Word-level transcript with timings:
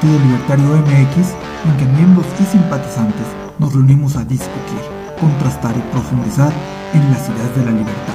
Partido 0.00 0.18
Libertario 0.20 0.64
MX 0.64 1.34
en 1.66 1.76
que 1.76 1.84
miembros 1.84 2.24
y 2.40 2.44
simpatizantes 2.44 3.26
nos 3.58 3.74
reunimos 3.74 4.16
a 4.16 4.24
discutir, 4.24 4.80
contrastar 5.20 5.76
y 5.76 5.80
profundizar 5.92 6.50
en 6.94 7.10
las 7.10 7.28
ideas 7.28 7.54
de 7.54 7.64
la 7.66 7.70
libertad. 7.72 8.14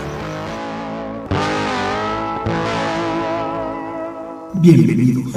Bienvenidos. 4.56 5.32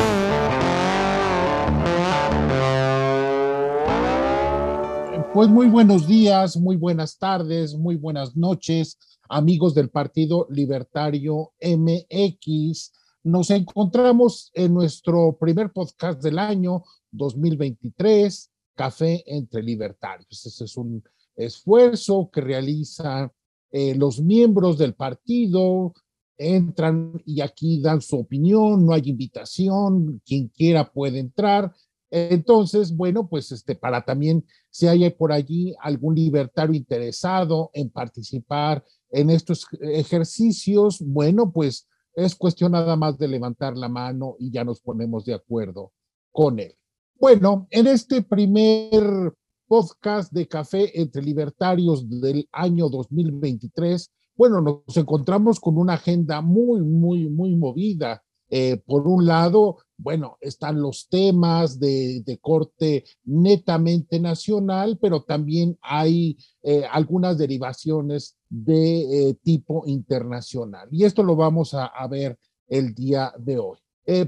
Pues 5.35 5.51
muy 5.51 5.67
buenos 5.67 6.07
días, 6.09 6.57
muy 6.57 6.77
buenas 6.77 7.19
tardes, 7.19 7.77
muy 7.77 7.97
buenas 7.97 8.35
noches, 8.39 8.97
amigos 9.29 9.75
del 9.75 9.91
Partido 9.91 10.47
Libertario 10.49 11.53
MX. 11.61 12.98
Nos 13.25 13.51
encontramos 13.51 14.51
en 14.55 14.73
nuestro 14.73 15.37
primer 15.39 15.73
podcast 15.73 16.23
del 16.23 16.39
año 16.39 16.85
2023, 17.11 18.51
Café 18.77 19.25
entre 19.27 19.61
Libertarios. 19.61 20.47
Ese 20.47 20.65
es 20.65 20.77
un 20.77 21.03
esfuerzo 21.35 22.31
que 22.33 22.41
realizan 22.41 23.33
eh, 23.73 23.97
los 23.97 24.21
miembros 24.21 24.79
del 24.79 24.95
partido, 24.95 25.95
entran 26.37 27.21
y 27.27 27.41
aquí 27.41 27.81
dan 27.81 28.01
su 28.01 28.21
opinión, 28.21 28.87
no 28.87 28.93
hay 28.95 29.03
invitación, 29.07 30.23
quien 30.25 30.47
quiera 30.49 30.89
puede 30.91 31.19
entrar. 31.19 31.75
Entonces, 32.11 32.95
bueno, 32.97 33.29
pues 33.29 33.51
este, 33.51 33.75
para 33.75 34.05
también 34.05 34.45
si 34.71 34.87
hay 34.87 35.11
por 35.11 35.33
allí 35.33 35.75
algún 35.81 36.15
libertario 36.15 36.77
interesado 36.77 37.71
en 37.75 37.91
participar 37.91 38.85
en 39.11 39.31
estos 39.31 39.67
ejercicios, 39.81 41.01
bueno, 41.01 41.51
pues 41.53 41.88
es 42.19 42.35
cuestión 42.35 42.73
nada 42.73 42.97
más 42.97 43.17
de 43.17 43.29
levantar 43.29 43.77
la 43.77 43.89
mano 43.89 44.35
y 44.39 44.51
ya 44.51 44.65
nos 44.65 44.81
ponemos 44.81 45.25
de 45.25 45.35
acuerdo 45.35 45.93
con 46.33 46.59
él. 46.59 46.75
Bueno, 47.15 47.69
en 47.71 47.87
este 47.87 48.23
primer 48.23 49.35
podcast 49.69 50.33
de 50.33 50.49
Café 50.49 51.01
entre 51.01 51.23
Libertarios 51.23 52.09
del 52.09 52.49
año 52.51 52.89
2023, 52.89 54.11
bueno, 54.37 54.61
nos 54.61 54.97
encontramos 54.97 55.61
con 55.61 55.79
una 55.79 55.95
agenda 55.95 56.41
muy, 56.41 56.81
muy, 56.81 57.29
muy 57.29 57.55
movida. 57.55 58.23
Eh, 58.51 58.79
por 58.87 59.07
un 59.07 59.27
lado, 59.27 59.79
bueno, 59.97 60.39
están 60.41 60.81
los 60.81 61.09
temas 61.09 61.79
de, 61.79 62.39
corte 62.41 63.05
netamente 63.25 64.21
nacional, 64.21 64.99
pero 65.01 65.23
también 65.23 65.77
hay 65.83 66.39
eh, 66.63 66.85
algunas 66.91 67.37
derivaciones 67.37 68.37
de 68.49 69.29
eh, 69.31 69.35
tipo 69.43 69.85
internacional. 69.87 70.89
Y 70.91 71.05
esto 71.05 71.23
lo 71.23 71.37
vamos 71.37 71.75
a, 71.75 71.87
a 71.87 72.07
ver 72.09 72.39
el 72.69 72.95
día 72.95 73.33
de 73.39 73.59
hoy. 73.59 73.79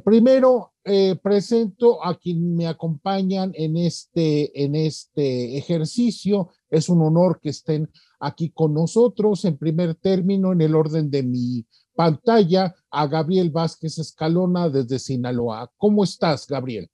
Primero, 0.05 0.75
presento 1.23 2.05
a 2.05 2.15
quien 2.19 2.55
me 2.55 2.67
acompañan 2.67 3.53
en 3.55 3.79
este, 3.79 4.63
en 4.63 4.75
este 4.75 5.57
ejercicio. 5.57 6.51
Es 6.69 6.91
un 6.91 7.01
honor 7.01 7.41
que 7.41 7.49
estén 7.49 7.89
aquí 8.19 8.51
con 8.51 8.75
nosotros. 8.75 9.43
En 9.47 9.57
primer 9.57 9.95
término, 9.95 10.53
en 10.53 10.61
el 10.61 10.75
orden 10.75 11.11
de 11.11 11.23
mi 11.23 11.65
pantalla, 12.01 12.75
a 12.91 13.07
Gabriel 13.07 13.51
Vázquez 13.51 13.99
Escalona 13.99 14.71
desde 14.71 14.99
Sinaloa. 14.99 15.71
¿Cómo 15.77 16.03
estás, 16.03 16.47
Gabriel? 16.47 16.89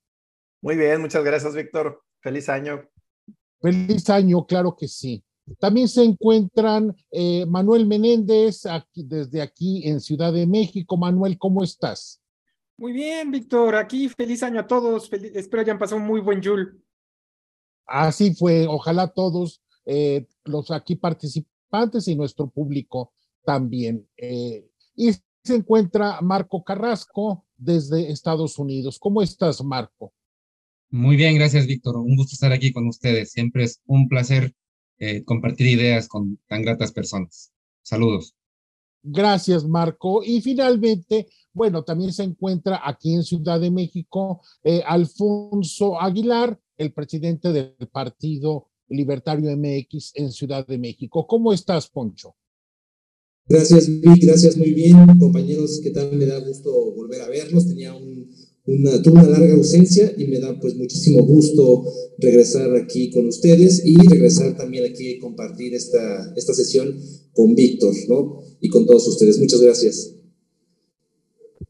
Muy 0.61 0.75
bien, 0.77 1.01
muchas 1.01 1.23
gracias, 1.23 1.55
Víctor. 1.55 2.03
Feliz 2.19 2.49
año. 2.49 2.91
Feliz 3.61 4.11
año, 4.11 4.45
claro 4.45 4.75
que 4.75 4.89
sí. 4.89 5.23
También 5.61 5.87
se 5.87 6.03
encuentran 6.03 6.93
eh, 7.13 7.47
Manuel 7.47 7.87
Menéndez 7.87 8.67
aquí, 8.67 9.05
desde 9.05 9.41
aquí 9.41 9.89
en 9.89 10.01
Ciudad 10.01 10.33
de 10.33 10.45
México. 10.45 10.97
Manuel, 10.97 11.39
¿cómo 11.39 11.63
estás? 11.63 12.21
Muy 12.77 12.93
bien, 12.93 13.31
Víctor. 13.31 13.77
Aquí 13.77 14.09
feliz 14.09 14.43
año 14.43 14.59
a 14.59 14.67
todos. 14.67 15.09
Feliz, 15.09 15.31
espero 15.37 15.61
hayan 15.61 15.79
pasado 15.79 16.01
un 16.01 16.07
muy 16.09 16.21
buen 16.21 16.41
Yul. 16.41 16.83
Así 17.87 18.35
fue. 18.35 18.67
Ojalá 18.67 19.07
todos 19.07 19.63
eh, 19.85 20.27
los 20.45 20.73
aquí 20.73 20.97
participantes 20.97 22.09
y 22.09 22.17
nuestro 22.17 22.49
público 22.49 23.13
también. 23.45 24.05
Eh, 24.17 24.67
y 24.97 25.13
se 25.45 25.55
encuentra 25.55 26.21
Marco 26.23 26.65
Carrasco 26.65 27.45
desde 27.57 28.11
Estados 28.11 28.59
Unidos. 28.59 28.99
¿Cómo 28.99 29.23
estás, 29.23 29.63
Marco? 29.63 30.13
Muy 30.91 31.17
bien, 31.17 31.37
gracias, 31.37 31.67
Víctor. 31.67 31.97
Un 31.97 32.17
gusto 32.17 32.35
estar 32.35 32.53
aquí 32.53 32.73
con 32.73 32.87
ustedes. 32.89 33.31
Siempre 33.31 33.65
es 33.65 33.81
un 33.87 34.09
placer 34.09 34.55
eh, 34.99 35.25
compartir 35.25 35.67
ideas 35.69 36.09
con 36.09 36.39
tan 36.49 36.63
gratas 36.63 36.93
personas. 36.93 37.53
Saludos. 37.83 38.35
Gracias, 39.03 39.65
Marco. 39.65 40.23
Y 40.25 40.41
finalmente, 40.41 41.29
bueno, 41.53 41.85
también 41.85 42.13
se 42.13 42.25
encuentra 42.25 42.81
aquí 42.85 43.15
en 43.15 43.23
Ciudad 43.23 43.61
de 43.61 43.71
México 43.71 44.41
eh, 44.65 44.83
Alfonso 44.85 46.01
Aguilar, 46.01 46.59
el 46.77 46.93
presidente 46.93 47.53
del 47.53 47.77
Partido 47.93 48.69
Libertario 48.89 49.57
MX 49.57 50.13
en 50.15 50.33
Ciudad 50.33 50.67
de 50.67 50.79
México. 50.79 51.27
¿Cómo 51.27 51.53
estás, 51.53 51.89
Poncho? 51.89 52.35
Gracias, 53.49 53.89
Vic. 53.89 54.23
Gracias, 54.23 54.57
muy 54.57 54.73
bien. 54.73 54.97
Compañeros, 55.19 55.81
¿qué 55.83 55.91
tal? 55.91 56.17
Me 56.17 56.27
da 56.27 56.39
gusto 56.41 56.71
volver 56.95 57.21
a 57.21 57.29
verlos. 57.29 57.67
Tenía 57.67 57.95
un, 57.95 58.29
una, 58.67 59.01
tuve 59.01 59.21
una 59.21 59.29
larga 59.29 59.55
ausencia 59.55 60.13
y 60.17 60.27
me 60.27 60.41
da 60.41 60.59
pues 60.59 60.75
muchísimo 60.75 61.25
gusto 61.25 61.85
regresar 62.19 62.75
aquí 62.75 63.11
con 63.11 63.27
ustedes 63.29 63.85
y 63.85 63.97
regresar 64.09 64.57
también 64.57 64.85
aquí 64.85 65.11
y 65.11 65.19
compartir 65.21 65.75
esta, 65.75 66.33
esta 66.35 66.55
sesión 66.55 66.99
con 67.35 67.55
Víctor, 67.55 67.95
¿no? 68.09 68.41
Y 68.61 68.69
con 68.69 68.85
todos 68.85 69.07
ustedes. 69.07 69.39
Muchas 69.39 69.61
gracias. 69.61 70.13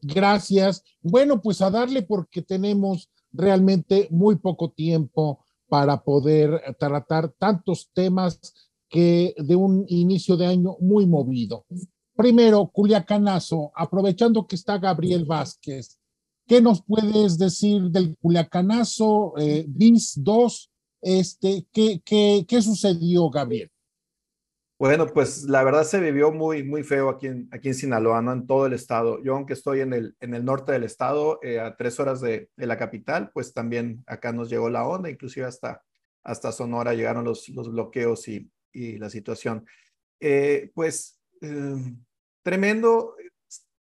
Gracias. 0.01 0.83
Bueno, 1.03 1.41
pues 1.41 1.61
a 1.61 1.69
darle 1.69 2.01
porque 2.01 2.41
tenemos 2.41 3.09
realmente 3.31 4.07
muy 4.09 4.37
poco 4.37 4.71
tiempo 4.71 5.45
para 5.67 6.03
poder 6.03 6.61
tratar 6.79 7.33
tantos 7.37 7.89
temas 7.93 8.39
que 8.89 9.33
de 9.37 9.55
un 9.55 9.85
inicio 9.87 10.37
de 10.37 10.47
año 10.47 10.77
muy 10.79 11.05
movido. 11.05 11.65
Primero, 12.15 12.67
Culiacanazo, 12.73 13.71
aprovechando 13.75 14.47
que 14.47 14.55
está 14.55 14.77
Gabriel 14.77 15.25
Vázquez, 15.25 15.99
¿qué 16.47 16.61
nos 16.61 16.83
puedes 16.83 17.37
decir 17.37 17.83
del 17.91 18.17
Culiacanazo 18.17 19.33
eh, 19.37 19.65
BIS 19.67 20.23
2? 20.23 20.71
Este, 21.01 21.67
¿qué, 21.71 22.01
qué, 22.03 22.43
¿Qué 22.47 22.61
sucedió, 22.61 23.29
Gabriel? 23.29 23.69
Bueno, 24.79 25.07
pues 25.07 25.43
la 25.43 25.63
verdad 25.63 25.83
se 25.83 25.99
vivió 25.99 26.31
muy, 26.31 26.63
muy 26.63 26.83
feo 26.83 27.09
aquí 27.09 27.27
en, 27.27 27.49
aquí 27.51 27.69
en 27.69 27.73
Sinaloa, 27.75 28.21
¿no? 28.21 28.31
En 28.31 28.45
todo 28.45 28.67
el 28.67 28.73
estado. 28.73 29.23
Yo, 29.23 29.35
aunque 29.35 29.53
estoy 29.53 29.81
en 29.81 29.93
el, 29.93 30.15
en 30.19 30.35
el 30.35 30.45
norte 30.45 30.71
del 30.71 30.83
estado, 30.83 31.39
eh, 31.41 31.59
a 31.59 31.75
tres 31.75 31.99
horas 31.99 32.21
de, 32.21 32.49
de, 32.55 32.67
la 32.67 32.77
capital, 32.77 33.31
pues 33.33 33.53
también 33.53 34.03
acá 34.05 34.31
nos 34.33 34.49
llegó 34.49 34.69
la 34.69 34.87
onda, 34.87 35.09
inclusive 35.09 35.47
hasta, 35.47 35.83
hasta 36.23 36.51
Sonora 36.51 36.93
llegaron 36.93 37.25
los, 37.25 37.49
los 37.49 37.71
bloqueos 37.71 38.27
y, 38.27 38.51
y 38.77 38.97
la 38.97 39.09
situación. 39.09 39.65
Eh, 40.19 40.71
pues 40.73 41.19
eh, 41.41 41.75
tremendo, 42.43 43.15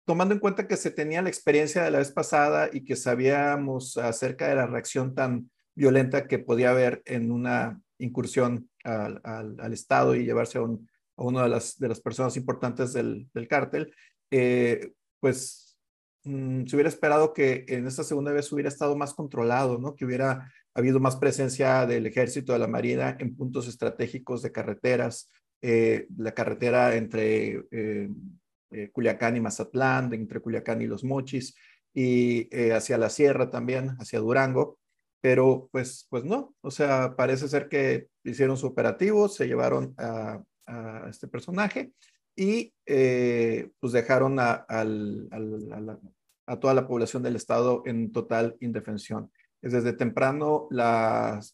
tomando 0.06 0.34
en 0.34 0.40
cuenta 0.40 0.68
que 0.68 0.78
se 0.78 0.92
tenía 0.92 1.22
la 1.22 1.30
experiencia 1.30 1.84
de 1.84 1.92
la 1.92 2.00
vez 2.00 2.12
pasada 2.12 2.70
y 2.72 2.84
que 2.84 2.96
sabíamos 2.96 3.98
acerca 3.98 4.48
de 4.48 4.56
la 4.56 4.68
reacción 4.68 5.14
tan 5.14 5.52
violenta 5.76 6.28
que 6.28 6.40
podía 6.40 6.72
haber 6.72 7.02
en 7.06 7.32
una 7.32 7.80
incursión 8.00 8.70
al, 8.84 9.22
al, 9.24 9.74
Estado 9.74 10.16
y 10.16 10.26
llevarse 10.26 10.58
a, 10.58 10.62
un, 10.62 10.90
una 11.16 11.44
de 11.44 11.50
las, 11.50 11.78
de 11.78 11.88
las 11.88 12.02
personas 12.02 12.36
importantes 12.38 12.94
del, 12.94 13.30
del 13.34 13.48
cártel, 13.48 13.94
eh, 14.32 14.94
pues 15.20 15.78
mmm, 16.24 16.66
se 16.66 16.76
hubiera 16.76 16.90
esperado 16.90 17.34
que 17.34 17.66
en 17.68 17.88
esta 17.88 18.04
segunda 18.04 18.32
vez 18.32 18.52
hubiera 18.52 18.70
estado 18.70 18.96
más 18.96 19.14
controlado, 19.14 19.78
¿no? 19.78 19.96
Que 19.96 20.06
hubiera 20.06 20.52
habido 20.74 21.00
más 21.00 21.18
presencia 21.18 21.86
del 21.86 22.06
ejército, 22.06 22.54
de 22.54 22.60
la 22.60 22.68
marina 22.68 23.18
en 23.20 23.36
puntos 23.36 23.68
estratégicos 23.68 24.42
de 24.42 24.52
carreteras, 24.52 25.30
eh, 25.62 26.08
la 26.18 26.34
carretera 26.34 26.96
entre 26.96 27.66
eh, 27.72 28.10
eh, 28.72 28.90
Culiacán 28.92 29.36
y 29.36 29.42
Mazatlán, 29.42 30.14
entre 30.14 30.40
Culiacán 30.40 30.82
y 30.82 30.88
Los 30.88 31.04
Mochis, 31.04 31.56
y 31.94 32.48
hacia 32.72 32.98
la 32.98 33.10
sierra 33.10 33.50
también, 33.50 33.90
hacia 34.00 34.20
Durango, 34.20 34.78
pero 35.22 35.68
pues, 35.72 36.08
pues 36.10 36.24
no, 36.24 36.56
o 36.62 36.72
sea, 36.72 37.16
parece 37.16 37.48
ser 37.50 37.68
que 37.68 38.08
hicieron 38.24 38.58
su 38.58 38.68
operativo, 38.68 39.28
se 39.28 39.48
llevaron 39.48 39.96
a, 39.98 40.42
este 41.10 41.28
personaje 41.28 41.94
y 42.36 42.72
pues 42.86 43.92
dejaron 43.92 44.38
a 44.40 44.68
toda 46.62 46.74
la 46.76 46.88
población 46.88 47.24
del 47.24 47.36
estado 47.36 47.82
en 47.88 48.12
total 48.12 48.56
indefensión. 48.60 49.32
Desde 49.62 49.92
temprano, 49.92 50.70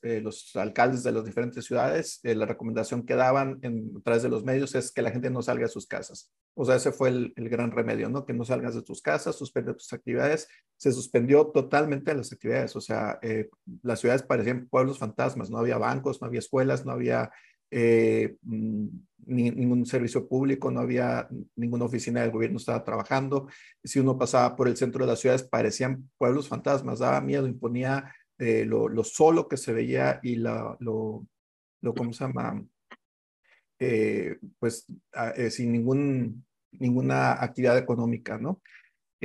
eh, 0.03 0.21
los 0.21 0.55
alcaldes 0.55 1.01
de 1.01 1.11
las 1.11 1.25
diferentes 1.25 1.65
ciudades, 1.65 2.19
eh, 2.21 2.35
la 2.35 2.45
recomendación 2.45 3.03
que 3.03 3.15
daban 3.15 3.57
en, 3.63 3.91
a 3.97 4.01
través 4.01 4.21
de 4.21 4.29
los 4.29 4.43
medios 4.43 4.75
es 4.75 4.91
que 4.91 5.01
la 5.01 5.09
gente 5.09 5.31
no 5.31 5.41
salga 5.41 5.63
de 5.63 5.71
sus 5.71 5.87
casas. 5.87 6.31
O 6.53 6.65
sea, 6.65 6.75
ese 6.75 6.91
fue 6.91 7.09
el, 7.09 7.33
el 7.35 7.49
gran 7.49 7.71
remedio, 7.71 8.07
¿no? 8.09 8.23
Que 8.23 8.33
no 8.33 8.45
salgas 8.45 8.75
de 8.75 8.83
tus 8.83 9.01
casas, 9.01 9.35
suspende 9.35 9.73
tus 9.73 9.91
actividades. 9.91 10.47
Se 10.77 10.91
suspendió 10.91 11.47
totalmente 11.47 12.13
las 12.13 12.31
actividades. 12.31 12.75
O 12.75 12.81
sea, 12.81 13.17
eh, 13.23 13.49
las 13.81 14.01
ciudades 14.01 14.21
parecían 14.21 14.67
pueblos 14.67 14.99
fantasmas. 14.99 15.49
No 15.49 15.57
había 15.57 15.79
bancos, 15.79 16.21
no 16.21 16.27
había 16.27 16.39
escuelas, 16.39 16.85
no 16.85 16.91
había 16.91 17.31
eh, 17.77 18.37
mm, 18.43 18.87
ni, 19.27 19.51
ningún 19.51 19.85
servicio 19.85 20.29
público, 20.29 20.71
no 20.71 20.79
había 20.79 21.27
ninguna 21.57 21.83
oficina 21.83 22.21
del 22.21 22.31
gobierno 22.31 22.57
estaba 22.57 22.85
trabajando. 22.85 23.49
Si 23.83 23.99
uno 23.99 24.17
pasaba 24.17 24.55
por 24.55 24.69
el 24.69 24.77
centro 24.77 25.03
de 25.03 25.11
las 25.11 25.19
ciudades, 25.19 25.43
parecían 25.43 26.09
pueblos 26.17 26.47
fantasmas, 26.47 26.99
daba 26.99 27.19
miedo, 27.19 27.47
imponía 27.47 28.15
eh, 28.37 28.63
lo, 28.63 28.87
lo, 28.87 29.03
solo 29.03 29.49
que 29.49 29.57
se 29.57 29.73
veía 29.73 30.21
y 30.23 30.37
la, 30.37 30.77
lo, 30.79 31.27
lo, 31.81 31.93
¿cómo 31.93 32.13
se 32.13 32.23
llama? 32.23 32.63
Eh, 33.77 34.37
pues 34.57 34.85
sin 35.49 35.73
ningún, 35.73 36.45
ninguna 36.71 37.33
actividad 37.33 37.77
económica, 37.77 38.37
¿no? 38.37 38.61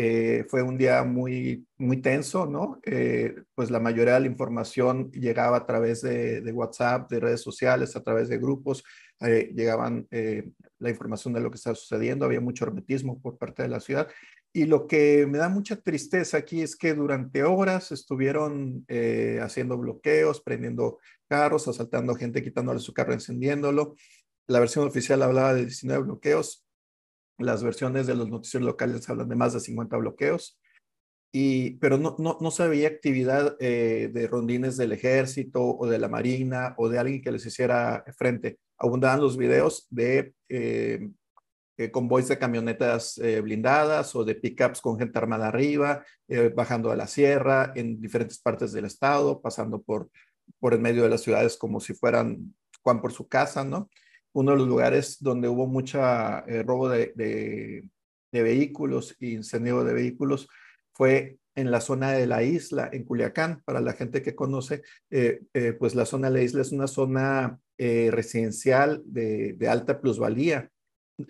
Eh, 0.02 0.47
fue 0.49 0.62
un 0.62 0.79
día 0.79 1.05
muy, 1.05 1.67
muy 1.76 1.99
tenso, 2.00 2.47
¿no? 2.47 2.81
Eh, 2.85 3.35
pues 3.55 3.70
la 3.70 3.81
mayoría 3.81 4.14
de 4.14 4.20
la 4.20 4.29
información 4.29 5.11
llegaba 5.12 5.58
a 5.58 5.67
través 5.67 6.00
de, 6.00 6.41
WhatsApp, 6.55 7.11
de 7.11 7.20
redes 7.20 7.43
sociales, 7.43 7.94
a 7.97 8.02
través 8.02 8.31
de 8.31 8.38
grupos, 8.38 8.82
eh, 9.20 9.52
llegaban 9.55 10.08
la 10.79 10.88
información 10.88 11.35
de 11.35 11.41
lo 11.41 11.50
que 11.50 11.56
estaba 11.56 11.76
sucediendo, 11.76 12.25
había 12.25 12.41
mucho 12.41 12.64
hermetismo 12.64 13.20
por 13.20 13.37
parte 13.37 13.62
de 13.62 13.69
la 13.69 13.79
ciudad. 13.79 14.08
Y 14.55 14.64
lo 14.64 14.87
que 14.87 15.26
me 15.26 15.37
da 15.37 15.50
mucha 15.50 15.76
tristeza 15.76 16.38
aquí 16.38 16.62
es 16.62 16.76
que 16.76 16.94
durante 16.94 17.43
horas 17.44 17.93
estuvieron 17.93 18.87
haciendo 19.43 19.76
bloqueos, 19.76 20.41
prendiendo 20.41 20.99
carros, 21.29 21.69
asaltando 21.69 22.14
gente, 22.14 22.43
quitándole 22.43 22.81
su 22.81 22.94
carro, 22.94 23.12
encendiéndolo. 23.12 23.96
La 24.46 24.61
versión 24.61 24.88
oficial 24.88 25.23
hablaba 25.23 25.53
de 25.53 25.67
19 25.67 26.05
bloqueos, 26.05 26.64
las 27.41 27.63
versiones 27.63 28.07
de 28.07 28.15
los 28.15 28.29
noticieros 28.29 28.67
locales 28.67 29.09
hablan 29.09 29.29
de 29.29 29.37
más 29.37 29.53
de 29.53 29.61
50 29.61 29.97
bloqueos, 29.97 30.61
y, 31.33 31.77
pero 31.79 31.97
no, 31.97 32.17
no, 32.19 32.39
no 32.41 32.51
se 32.51 32.67
veía 32.69 32.89
actividad 32.89 33.57
eh, 33.61 34.11
de 34.13 34.27
rondines 34.27 34.77
del 34.77 34.93
ejército 34.93 35.63
o 35.63 35.87
de 35.87 35.99
la 35.99 36.09
marina 36.09 36.75
o 36.77 36.89
de 36.89 36.99
alguien 36.99 37.23
que 37.23 37.33
les 37.33 37.47
hiciera 37.47 38.05
frente. 38.17 38.59
Abundaban 38.79 39.21
los 39.21 39.37
videos 39.37 39.87
de 39.91 40.35
eh, 40.49 41.09
eh, 41.81 41.91
convoys 41.91 42.29
de 42.29 42.39
camionetas 42.39 43.17
eh, 43.17 43.41
blindadas 43.41 44.15
o 44.15 44.23
de 44.23 44.35
pickups 44.35 44.83
con 44.83 44.99
gente 44.99 45.17
armada 45.17 45.49
arriba, 45.49 46.05
eh, 46.29 46.53
bajando 46.55 46.91
a 46.91 46.97
la 46.97 47.07
sierra 47.07 47.73
en 47.75 47.99
diferentes 47.99 48.39
partes 48.39 48.73
del 48.73 48.85
estado, 48.85 49.41
pasando 49.41 49.81
por, 49.81 50.11
por 50.59 50.75
en 50.75 50.83
medio 50.83 51.05
de 51.05 51.09
las 51.09 51.23
ciudades 51.23 51.57
como 51.57 51.81
si 51.81 51.95
fueran 51.95 52.55
Juan 52.83 53.01
por 53.01 53.15
su 53.15 53.29
casa, 53.29 53.65
¿no? 53.65 53.89
Uno 54.32 54.53
de 54.53 54.59
los 54.59 54.69
lugares 54.69 55.19
donde 55.21 55.49
hubo 55.49 55.67
mucha 55.67 56.41
eh, 56.41 56.62
robo 56.62 56.88
de, 56.88 57.85
vehículos 58.32 59.17
y 59.19 59.35
incendio 59.35 59.82
de 59.82 59.93
vehículos 59.93 60.49
fue 60.93 61.38
en 61.56 61.71
la 61.71 61.81
zona 61.81 62.12
de 62.12 62.27
la 62.27 62.44
isla, 62.44 62.88
en 62.93 63.05
Culiacán. 63.05 63.62
Para 63.65 63.81
la 63.81 63.93
gente 63.93 64.23
que 64.23 64.37
conoce, 64.37 64.82
eh, 65.11 65.43
eh, 65.53 65.73
pues 65.73 65.94
la 65.94 66.06
zona 66.06 66.29
de 66.29 66.35
la 66.35 66.43
isla 66.43 66.62
es 66.62 66.73
una 66.73 66.87
zona 66.87 67.59
residencial 67.79 69.03
de, 69.06 69.55
de, 69.55 69.69
alta 69.69 70.03
plusvalía. 70.03 70.71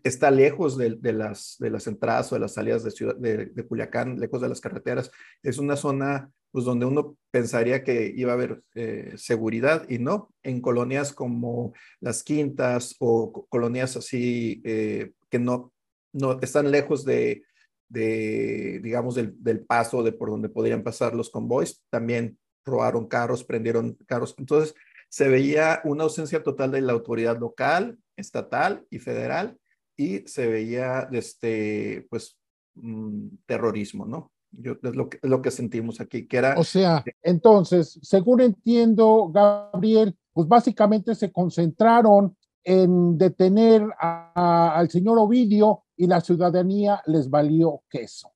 Está 0.02 0.32
lejos 0.32 0.76
de, 0.76 0.96
de, 0.96 1.12
las, 1.12 1.56
de 1.60 1.70
las 1.70 1.86
entradas 1.86 2.32
o 2.32 2.34
de 2.34 2.40
las 2.40 2.54
salidas 2.54 2.82
de, 2.82 2.90
ciudad, 2.90 3.14
de, 3.14 3.46
de 3.46 3.66
Culiacán, 3.66 4.18
lejos 4.18 4.40
de 4.42 4.48
las 4.48 4.60
carreteras. 4.60 5.12
Es 5.44 5.58
una 5.58 5.76
zona 5.76 6.28
pues 6.50 6.64
donde 6.64 6.86
uno 6.86 7.16
pensaría 7.30 7.84
que 7.84 8.12
iba 8.14 8.32
a 8.32 8.34
haber 8.34 8.62
eh, 8.74 9.12
seguridad 9.16 9.88
y 9.88 9.98
no, 9.98 10.32
en 10.42 10.60
colonias 10.60 11.12
como 11.12 11.72
las 12.00 12.22
quintas 12.22 12.96
o 12.98 13.46
colonias 13.48 13.96
así 13.96 14.60
eh, 14.64 15.12
que 15.30 15.38
no, 15.38 15.72
no 16.12 16.40
están 16.40 16.70
lejos 16.70 17.04
de, 17.04 17.44
de 17.88 18.80
digamos, 18.82 19.14
del, 19.14 19.34
del, 19.42 19.60
paso 19.64 20.02
de 20.02 20.12
por 20.12 20.30
donde 20.30 20.48
podrían 20.48 20.82
pasar 20.82 21.14
los 21.14 21.30
convoys, 21.30 21.84
también 21.90 22.38
robaron 22.64 23.06
carros, 23.06 23.44
prendieron 23.44 23.94
carros. 24.06 24.34
Entonces, 24.38 24.74
se 25.08 25.28
veía 25.28 25.80
una 25.84 26.04
ausencia 26.04 26.42
total 26.42 26.70
de 26.70 26.80
la 26.80 26.92
autoridad 26.92 27.38
local, 27.38 27.98
estatal 28.16 28.86
y 28.90 29.00
federal 29.00 29.58
y 29.96 30.20
se 30.26 30.46
veía, 30.46 31.08
este, 31.12 32.06
pues, 32.08 32.38
mm, 32.74 33.28
terrorismo, 33.46 34.06
¿no? 34.06 34.32
Yo, 34.52 34.72
es, 34.82 34.96
lo 34.96 35.08
que, 35.08 35.18
es 35.22 35.30
lo 35.30 35.42
que 35.42 35.50
sentimos 35.50 36.00
aquí, 36.00 36.26
que 36.26 36.36
era... 36.36 36.58
O 36.58 36.64
sea, 36.64 37.04
entonces, 37.22 37.98
según 38.02 38.40
entiendo, 38.40 39.30
Gabriel, 39.32 40.16
pues 40.32 40.48
básicamente 40.48 41.14
se 41.14 41.30
concentraron 41.32 42.36
en 42.64 43.16
detener 43.16 43.82
a, 43.98 44.32
a, 44.34 44.78
al 44.78 44.90
señor 44.90 45.18
Ovidio 45.18 45.84
y 45.96 46.06
la 46.06 46.20
ciudadanía 46.20 47.02
les 47.06 47.28
valió 47.28 47.82
queso. 47.88 48.32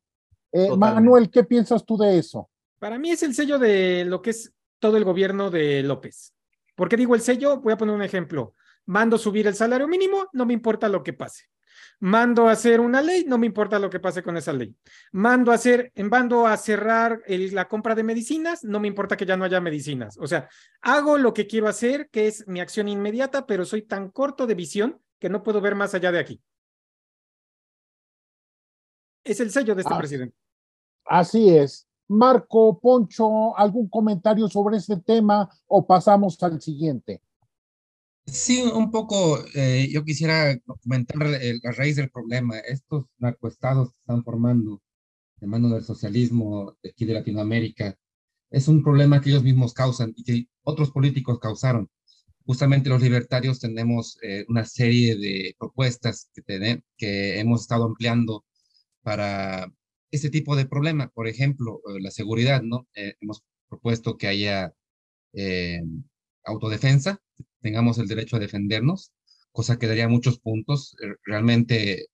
Eh, 0.53 0.75
Manuel, 0.77 1.31
¿qué 1.31 1.43
piensas 1.43 1.85
tú 1.85 1.97
de 1.97 2.19
eso? 2.19 2.49
Para 2.79 2.99
mí 2.99 3.11
es 3.11 3.23
el 3.23 3.35
sello 3.35 3.59
de 3.59 4.05
lo 4.05 4.23
que 4.23 4.31
es 4.31 4.53
todo 4.79 4.97
el 4.97 5.05
gobierno 5.05 5.51
de 5.51 5.83
López. 5.83 6.33
¿Por 6.77 6.89
qué 6.89 6.97
digo 6.97 7.15
el 7.15 7.23
sello? 7.23 7.61
Voy 7.61 7.73
a 7.73 7.77
poner 7.77 7.95
un 7.95 8.03
ejemplo. 8.03 8.55
Mando 8.87 9.19
subir 9.19 9.47
el 9.47 9.55
salario 9.55 9.89
mínimo, 9.89 10.29
no 10.33 10.47
me 10.47 10.53
importa 10.53 10.89
lo 10.89 11.03
que 11.03 11.13
pase. 11.13 11.45
Mando 12.01 12.49
a 12.49 12.53
hacer 12.53 12.81
una 12.81 13.03
ley, 13.03 13.25
no 13.27 13.39
me 13.39 13.47
importa 13.47 13.79
lo 13.79 13.91
que 13.91 14.01
pase 14.01 14.23
con 14.23 14.37
esa 14.37 14.53
ley. 14.53 14.75
Mando 15.13 15.53
a 15.53 15.57
hacer, 15.57 15.93
mando 15.97 16.47
a 16.47 16.57
cerrar 16.57 17.23
el, 17.27 17.55
la 17.55 17.69
compra 17.69 17.95
de 17.95 18.03
medicinas, 18.03 18.65
no 18.65 18.81
me 18.81 18.89
importa 18.89 19.17
que 19.17 19.27
ya 19.27 19.37
no 19.37 19.45
haya 19.45 19.61
medicinas. 19.61 20.17
O 20.19 20.27
sea, 20.27 20.49
hago 20.81 21.19
lo 21.19 21.35
que 21.35 21.47
quiero 21.47 21.69
hacer, 21.69 22.09
que 22.11 22.27
es 22.27 22.47
mi 22.47 22.61
acción 22.61 22.89
inmediata, 22.89 23.47
pero 23.47 23.65
soy 23.65 23.83
tan 23.83 24.11
corto 24.11 24.47
de 24.47 24.55
visión 24.55 25.01
que 25.19 25.29
no 25.29 25.43
puedo 25.43 25.61
ver 25.61 25.75
más 25.75 25.95
allá 25.95 26.13
de 26.13 26.19
aquí. 26.19 26.41
Es 29.25 29.41
el 29.41 29.51
sello 29.51 29.75
de 29.75 29.81
este 29.83 29.95
ah, 29.95 29.99
presidente. 29.99 30.37
Así 31.05 31.49
es. 31.57 31.87
Marco, 32.09 32.79
Poncho, 32.79 33.57
¿algún 33.57 33.89
comentario 33.89 34.49
sobre 34.49 34.77
este 34.77 34.99
tema 34.99 35.49
o 35.67 35.87
pasamos 35.87 36.41
al 36.43 36.61
siguiente? 36.61 37.23
Sí, 38.27 38.63
un 38.63 38.91
poco, 38.91 39.45
eh, 39.55 39.89
yo 39.93 40.03
quisiera 40.05 40.59
comentar 40.83 41.23
eh, 41.43 41.59
la 41.63 41.73
raíz 41.73 41.97
del 41.97 42.11
problema. 42.11 42.59
Estos 42.59 43.05
narcoestados 43.19 43.91
que 43.91 43.99
están 44.01 44.25
formando 44.25 44.83
de 45.41 45.47
mano 45.47 45.69
del 45.71 45.85
socialismo 45.85 46.77
de 46.83 46.91
aquí 46.91 47.05
de 47.07 47.15
Latinoamérica 47.15 47.97
es 48.51 48.69
un 48.69 48.83
problema 48.83 49.21
que 49.21 49.31
ellos 49.31 49.45
mismos 49.45 49.75
causan 49.75 50.15
y 50.17 50.25
que 50.25 50.49
otros 50.63 50.91
políticos 50.91 51.39
causaron. 51.41 51.91
Justamente 52.47 52.91
los 52.91 53.03
libertarios 53.03 53.61
tenemos 53.61 54.19
eh, 54.23 54.45
una 54.49 54.65
serie 54.67 55.17
de 55.17 55.55
propuestas 55.59 56.31
que, 56.35 56.83
que 56.97 57.41
hemos 57.41 57.63
estado 57.63 57.85
ampliando 57.85 58.45
para 59.03 59.73
este 60.11 60.31
tipo 60.31 60.57
de 60.57 60.67
problema. 60.67 61.09
Por 61.11 61.29
ejemplo, 61.29 61.81
la 62.01 62.11
seguridad, 62.11 62.63
¿no? 62.63 62.89
Hemos 62.95 63.43
propuesto 63.69 64.17
que 64.19 64.29
haya 64.29 64.73
autodefensa, 66.45 67.21
tengamos 67.65 67.97
el 67.99 68.09
derecho 68.09 68.37
a 68.37 68.41
defendernos, 68.41 69.11
cosa 69.51 69.79
que 69.79 69.87
daría 69.87 70.07
muchos 70.07 70.39
puntos. 70.39 70.95
Eh, 71.03 71.15
realmente 71.25 72.09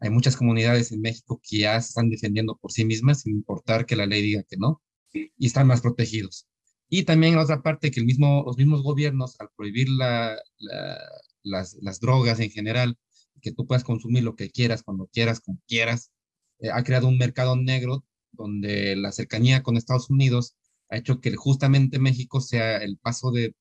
hay 0.00 0.10
muchas 0.10 0.36
comunidades 0.36 0.92
en 0.92 1.02
México 1.02 1.40
que 1.42 1.58
ya 1.58 1.76
están 1.76 2.08
defendiendo 2.08 2.56
por 2.56 2.72
sí 2.72 2.86
mismas, 2.86 3.20
sin 3.20 3.34
importar 3.34 3.84
que 3.84 3.96
la 3.96 4.06
ley 4.06 4.22
diga 4.22 4.42
que 4.44 4.56
no, 4.56 4.82
y 5.12 5.46
están 5.46 5.66
más 5.66 5.82
protegidos. 5.82 6.46
Y 6.88 7.02
también 7.04 7.36
la 7.36 7.42
otra 7.42 7.62
parte, 7.62 7.90
que 7.90 8.00
el 8.00 8.06
mismo, 8.06 8.44
los 8.46 8.56
mismos 8.56 8.82
gobiernos, 8.82 9.38
al 9.40 9.50
prohibir 9.56 9.88
la, 9.90 10.36
la, 10.58 10.98
las, 11.42 11.76
las 11.82 12.00
drogas 12.00 12.40
en 12.40 12.50
general, 12.50 12.96
que 13.42 13.52
tú 13.52 13.66
puedas 13.66 13.84
consumir 13.84 14.24
lo 14.24 14.36
que 14.36 14.50
quieras, 14.50 14.82
cuando 14.82 15.06
quieras, 15.12 15.40
como 15.40 15.60
quieras, 15.68 16.12
eh, 16.60 16.70
ha 16.72 16.82
creado 16.82 17.08
un 17.08 17.18
mercado 17.18 17.56
negro 17.56 18.04
donde 18.32 18.96
la 18.96 19.12
cercanía 19.12 19.62
con 19.62 19.76
Estados 19.76 20.08
Unidos 20.08 20.56
ha 20.90 20.96
hecho 20.98 21.20
que 21.20 21.34
justamente 21.36 21.98
México 21.98 22.40
sea 22.40 22.78
el 22.78 22.98
paso 22.98 23.30
de, 23.30 23.54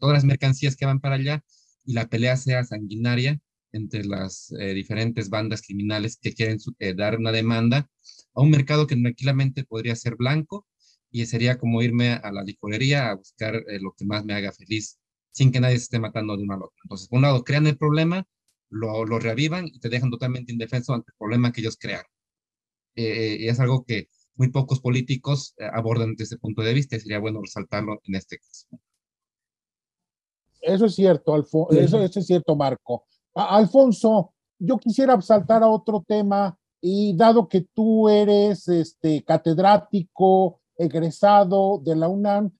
todas 0.00 0.14
las 0.14 0.24
mercancías 0.24 0.76
que 0.76 0.86
van 0.86 1.00
para 1.00 1.16
allá 1.16 1.44
y 1.84 1.94
la 1.94 2.08
pelea 2.08 2.36
sea 2.36 2.64
sanguinaria 2.64 3.40
entre 3.72 4.04
las 4.04 4.52
eh, 4.58 4.74
diferentes 4.74 5.30
bandas 5.30 5.62
criminales 5.62 6.18
que 6.20 6.34
quieren 6.34 6.58
eh, 6.78 6.94
dar 6.94 7.18
una 7.18 7.32
demanda 7.32 7.90
a 8.34 8.40
un 8.40 8.50
mercado 8.50 8.86
que 8.86 8.96
tranquilamente 8.96 9.64
podría 9.64 9.96
ser 9.96 10.16
blanco 10.16 10.66
y 11.10 11.26
sería 11.26 11.58
como 11.58 11.82
irme 11.82 12.12
a 12.12 12.32
la 12.32 12.42
licorería 12.42 13.10
a 13.10 13.14
buscar 13.14 13.56
eh, 13.56 13.78
lo 13.80 13.94
que 13.96 14.04
más 14.04 14.24
me 14.24 14.34
haga 14.34 14.52
feliz 14.52 14.98
sin 15.32 15.52
que 15.52 15.60
nadie 15.60 15.76
se 15.76 15.84
esté 15.84 15.98
matando 16.00 16.36
de 16.36 16.42
uno 16.42 16.54
al 16.54 16.62
otro. 16.62 16.76
Entonces, 16.84 17.08
por 17.08 17.18
un 17.18 17.22
lado, 17.22 17.44
crean 17.44 17.66
el 17.66 17.78
problema, 17.78 18.26
lo, 18.70 19.04
reavivan 19.18 19.66
y 19.66 19.78
te 19.78 19.88
dejan 19.88 20.10
totalmente 20.10 20.52
indefenso 20.52 20.94
ante 20.94 21.10
el 21.12 21.16
problema 21.18 21.52
que 21.52 21.60
ellos 21.60 21.76
crearon. 21.78 22.10
Y 22.96 23.46
es 23.46 23.60
algo 23.60 23.84
que 23.84 24.08
muy 24.38 24.50
pocos 24.50 24.80
políticos 24.80 25.54
eh, 25.58 25.68
abordan 25.72 26.12
desde 26.12 26.24
ese 26.24 26.38
punto 26.38 26.62
de 26.62 26.72
vista 26.72 26.96
y 26.96 27.00
sería 27.00 27.18
bueno 27.18 27.40
resaltarlo 27.42 28.00
en 28.04 28.14
este 28.14 28.38
caso. 28.38 28.66
Eso 30.60 30.86
es 30.86 30.94
cierto, 30.94 31.34
Alfo 31.34 31.70
eso, 31.70 32.02
eso, 32.02 32.20
es 32.20 32.26
cierto, 32.26 32.56
Marco. 32.56 33.04
A 33.34 33.56
Alfonso, 33.56 34.32
yo 34.58 34.78
quisiera 34.78 35.20
saltar 35.20 35.62
a 35.62 35.68
otro 35.68 36.04
tema 36.06 36.58
y 36.80 37.16
dado 37.16 37.48
que 37.48 37.62
tú 37.74 38.08
eres 38.08 38.68
este, 38.68 39.22
catedrático, 39.24 40.60
egresado 40.76 41.80
de 41.84 41.96
la 41.96 42.08
UNAM, 42.08 42.52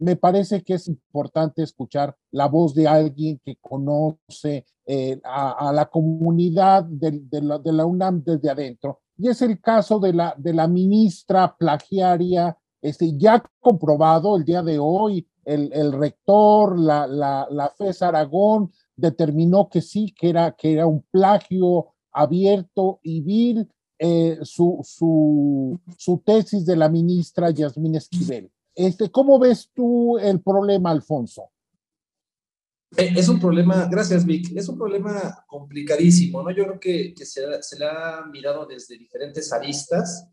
me 0.00 0.16
parece 0.16 0.62
que 0.62 0.74
es 0.74 0.88
importante 0.88 1.62
escuchar 1.62 2.16
la 2.30 2.46
voz 2.46 2.74
de 2.74 2.88
alguien 2.88 3.40
que 3.44 3.56
conoce 3.60 4.64
eh, 4.86 5.20
a, 5.22 5.70
la 5.74 5.86
comunidad 5.86 6.84
de, 6.84 7.22
la, 7.42 7.84
UNAM 7.84 8.22
desde 8.24 8.50
adentro. 8.50 8.99
Y 9.20 9.28
es 9.28 9.42
el 9.42 9.60
caso 9.60 10.00
de 10.00 10.14
la, 10.14 10.34
de 10.38 10.54
la 10.54 10.66
ministra 10.66 11.54
plagiaria, 11.54 12.56
este, 12.80 13.18
ya 13.18 13.44
comprobado 13.60 14.34
el 14.36 14.44
día 14.44 14.62
de 14.62 14.78
hoy, 14.78 15.28
el, 15.44 15.70
el 15.74 15.92
rector, 15.92 16.78
la, 16.78 17.06
la, 17.06 17.46
la 17.50 17.68
FES 17.68 18.00
Aragón, 18.00 18.72
determinó 18.96 19.68
que 19.68 19.82
sí, 19.82 20.14
que 20.18 20.30
era, 20.30 20.52
que 20.52 20.72
era 20.72 20.86
un 20.86 21.04
plagio 21.10 21.88
abierto 22.12 23.00
y 23.02 23.20
vil 23.20 23.68
eh, 23.98 24.38
su, 24.42 24.80
su, 24.84 25.78
su, 25.98 26.18
tesis 26.24 26.64
de 26.64 26.76
la 26.76 26.88
ministra 26.88 27.50
Yasmín 27.50 27.96
Esquivel. 27.96 28.50
Este, 28.74 29.10
¿Cómo 29.10 29.38
ves 29.38 29.70
tú 29.74 30.16
el 30.16 30.40
problema, 30.40 30.92
Alfonso? 30.92 31.50
Eh, 32.96 33.12
es 33.16 33.28
un 33.28 33.38
problema, 33.38 33.88
gracias 33.90 34.26
Vic, 34.26 34.50
es 34.56 34.68
un 34.68 34.76
problema 34.76 35.44
complicadísimo, 35.46 36.42
¿no? 36.42 36.50
Yo 36.50 36.64
creo 36.64 36.80
que, 36.80 37.14
se, 37.24 37.62
se 37.62 37.78
le 37.78 37.86
ha 37.86 38.24
mirado 38.30 38.66
desde 38.66 38.98
diferentes 38.98 39.52
aristas. 39.52 40.28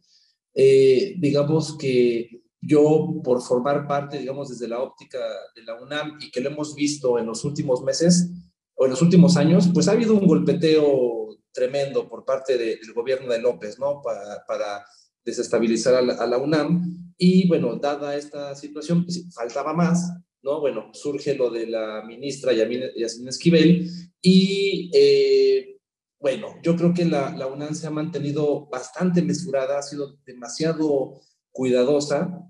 Eh, 0.54 1.16
digamos 1.20 1.78
que 1.78 2.42
yo, 2.60 3.22
por 3.24 3.42
formar 3.42 3.88
parte, 3.88 4.18
digamos, 4.18 4.50
desde 4.50 4.68
la 4.68 4.82
óptica 4.82 5.20
de 5.56 5.64
la 5.64 5.82
UNAM 5.82 6.18
y 6.20 6.32
que 6.32 6.42
lo 6.42 6.50
hemos 6.50 6.74
visto 6.74 7.20
en 7.20 7.28
los 7.28 7.46
últimos 7.46 7.84
meses, 7.84 8.32
o 8.78 8.86
en 8.86 8.92
los 8.92 9.02
últimos 9.02 9.36
años, 9.38 9.70
pues 9.74 9.88
ha 9.88 9.92
habido 9.92 10.14
un 10.14 10.28
golpeteo 10.28 11.36
tremendo 11.52 12.08
por 12.08 12.24
parte 12.24 12.58
del 12.58 12.94
gobierno 12.94 13.32
de 13.32 13.42
López, 13.42 13.80
¿no? 13.80 14.02
Para, 14.02 14.86
desestabilizar 15.26 15.94
a 15.96 16.26
la, 16.26 16.38
UNAM. 16.38 17.14
Y 17.18 17.50
bueno, 17.50 17.76
dada 17.76 18.16
esta 18.16 18.56
situación, 18.56 19.04
pues 19.04 19.28
faltaba 19.34 19.74
más, 19.74 20.10
¿no? 20.44 20.60
Bueno, 20.60 20.92
surge 20.94 21.36
lo 21.36 21.50
de 21.50 21.68
la 21.68 22.04
ministra 22.06 22.54
Yasmin 22.54 23.28
Esquivel 23.28 23.90
y 24.22 24.92
eh, 24.94 25.78
bueno, 26.20 26.56
yo 26.64 26.76
creo 26.76 26.94
que 26.94 27.06
la, 27.06 27.36
la, 27.36 27.48
UNAM 27.48 27.76
se 27.76 27.88
ha 27.88 27.92
mantenido 27.92 28.68
bastante 28.68 29.22
mesurada, 29.22 29.80
ha 29.80 29.84
sido 29.84 30.18
demasiado 30.26 31.22
cuidadosa, 31.52 32.44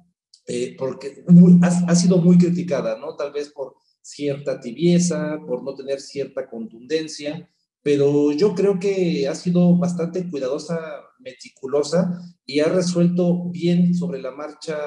eh, 0.47 0.75
porque 0.77 1.23
ha, 1.61 1.67
ha, 1.91 1.95
sido 1.95 2.17
muy 2.17 2.37
criticada, 2.37 2.97
¿no? 2.97 3.15
Tal 3.15 3.33
vez 3.33 3.49
por 3.49 3.75
cierta 4.01 4.61
tibieza, 4.61 5.37
por 5.45 5.63
no 5.63 5.75
tener 5.75 5.99
cierta 5.99 6.49
contundencia, 6.49 7.49
pero 7.83 8.31
yo 8.31 8.55
creo 8.55 8.79
que 8.79 9.27
ha 9.27 9.35
sido 9.35 9.77
bastante 9.77 10.29
cuidadosa, 10.29 10.79
meticulosa 11.19 12.21
y 12.45 12.61
ha 12.61 12.69
resuelto 12.69 13.49
bien 13.49 13.93
sobre 13.93 14.21
la 14.21 14.31
marcha 14.31 14.77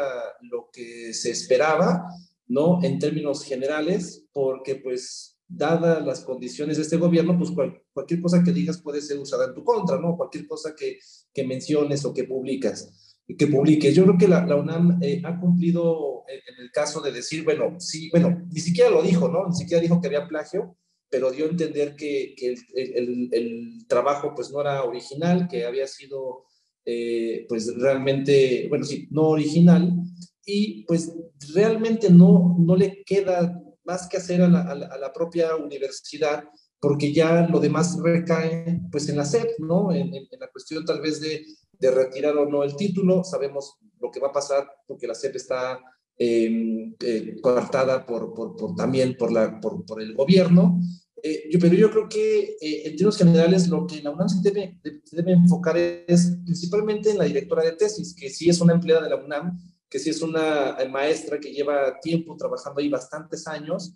lo 0.41 0.71
que 0.73 1.13
se 1.13 1.31
esperaba, 1.31 2.07
¿no? 2.51 2.83
En 2.83 2.99
términos 2.99 3.45
generales, 3.45 4.27
porque 4.33 4.77
pues 4.77 5.39
dadas 5.49 6.05
las 6.05 6.21
condiciones 6.21 6.77
de 6.77 6.83
este 6.83 6.97
gobierno, 6.97 7.39
pues 7.39 7.51
cualquier 7.93 8.21
cosa 8.21 8.43
que 8.45 8.53
digas 8.53 8.83
puede 8.83 9.01
ser 9.01 9.19
usada 9.19 9.47
en 9.47 9.55
tu 9.55 9.65
contra, 9.65 9.99
¿no? 9.99 10.17
Cualquier 10.17 10.47
cosa 10.47 10.75
que, 10.77 10.99
que 11.33 11.47
menciones 11.47 12.05
o 12.05 12.13
que 12.13 12.25
publicas 12.25 13.17
que 13.37 13.47
publique. 13.47 13.93
Yo 13.93 14.05
creo 14.05 14.19
que 14.19 14.29
la, 14.29 14.45
la 14.45 14.57
UNAM 14.57 14.99
eh, 15.03 15.23
ha 15.25 15.39
cumplido 15.39 16.25
en, 16.29 16.65
el 16.65 16.71
caso 16.73 17.01
de 17.01 17.13
decir, 17.13 17.45
bueno, 17.45 17.79
sí, 17.79 18.11
bueno, 18.11 18.47
ni 18.51 18.61
siquiera 18.61 18.91
lo 18.91 19.03
dijo, 19.03 19.29
¿no? 19.29 19.47
Ni 19.49 19.55
siquiera 19.55 19.81
dijo 19.81 20.01
que 20.01 20.09
había 20.09 20.27
plagio, 20.27 20.77
pero 21.09 21.31
dio 21.31 21.47
a 21.47 21.51
entender 21.51 21.97
que, 21.97 22.35
que 22.37 22.49
el, 22.49 22.59
el, 22.75 23.29
el, 23.33 23.87
trabajo 23.87 24.33
pues 24.35 24.51
no 24.51 24.61
era 24.61 24.85
original, 24.85 25.49
que 25.49 25.65
había 25.65 25.87
sido 25.87 26.45
eh, 26.85 27.47
pues 27.49 27.73
realmente, 27.77 28.67
bueno, 28.69 28.85
sí, 28.85 29.09
no 29.11 29.29
original, 29.29 29.95
y 30.45 30.85
pues 30.85 31.13
realmente 31.55 32.11
no, 32.11 32.57
no 32.59 32.77
le 32.77 33.03
queda 33.05 33.63
más 33.85 34.09
que 34.09 34.17
hacer 34.17 34.43
a 34.43 34.49
la, 34.49 34.63
a 34.63 34.99
la, 34.99 35.13
propia 35.13 35.57
universidad, 35.57 36.45
porque 36.81 37.13
ya 37.13 37.49
lo 37.49 37.61
demás 37.61 37.99
recae 38.03 38.81
pues 38.91 39.09
en 39.09 39.17
la 39.17 39.25
SEP, 39.25 39.59
¿no? 39.59 39.93
En, 39.93 40.13
la 40.39 40.51
cuestión 40.51 40.85
tal 40.85 41.01
vez 41.01 41.21
de 41.21 41.45
de 41.81 41.91
retirar 41.91 42.37
o 42.37 42.49
no 42.49 42.63
el 42.63 42.77
título. 42.77 43.25
Sabemos 43.25 43.79
lo 43.99 44.11
que 44.11 44.21
va 44.21 44.29
a 44.29 44.33
pasar 44.33 44.69
porque 44.87 45.07
la 45.07 45.15
CEP 45.15 45.37
está 45.37 45.81
em, 46.17 46.95
eh, 47.01 47.37
coartada 47.41 48.05
por, 48.05 48.35
por, 48.35 48.75
también 48.77 49.17
por, 49.17 49.33
la, 49.33 49.59
por, 49.59 49.85
por 49.85 50.01
el 50.01 50.15
gobierno. 50.15 50.79
Eh, 51.23 51.49
yo, 51.51 51.59
pero 51.59 51.75
yo 51.75 51.91
creo 51.91 52.09
que 52.09 52.57
eh, 52.61 52.83
en 52.87 52.97
términos 52.97 53.19
generales 53.19 53.69
lo 53.69 53.87
que 53.87 54.03
la 54.03 54.11
UNAM 54.11 54.29
se 54.29 54.41
debe, 54.43 54.79
debe 55.11 55.33
enfocar 55.33 55.77
es 55.77 56.39
principalmente 56.45 57.11
en 57.11 57.19
la 57.19 57.25
directora 57.25 57.63
de 57.63 57.73
tesis, 57.73 58.15
que 58.15 58.31
sí 58.31 58.49
es 58.49 58.61
una 58.61 58.75
empleada 58.75 59.03
de 59.03 59.11
la 59.11 59.17
UNAM, 59.17 59.59
que 59.91 59.99
sí 59.99 60.11
es 60.11 60.23
una 60.23 60.79
maestra 60.89 61.41
que 61.41 61.53
lleva 61.53 61.99
tiempo 62.01 62.37
trabajando 62.37 62.81
ahí 62.81 62.89
bastantes 62.89 63.47
años. 63.47 63.93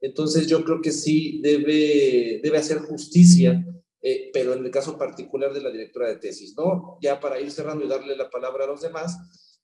Entonces 0.00 0.46
yo 0.46 0.62
creo 0.64 0.80
que 0.80 0.92
sí 0.92 1.40
debe, 1.42 2.40
debe 2.42 2.58
hacer 2.58 2.78
justicia 2.78 3.64
eh, 4.00 4.30
pero 4.32 4.54
en 4.54 4.64
el 4.64 4.70
caso 4.70 4.96
particular 4.96 5.52
de 5.52 5.60
la 5.60 5.70
directora 5.70 6.08
de 6.08 6.16
tesis, 6.16 6.54
¿no? 6.56 6.98
Ya 7.00 7.18
para 7.18 7.40
ir 7.40 7.50
cerrando 7.50 7.84
y 7.84 7.88
darle 7.88 8.16
la 8.16 8.30
palabra 8.30 8.64
a 8.64 8.68
los 8.68 8.80
demás, 8.80 9.16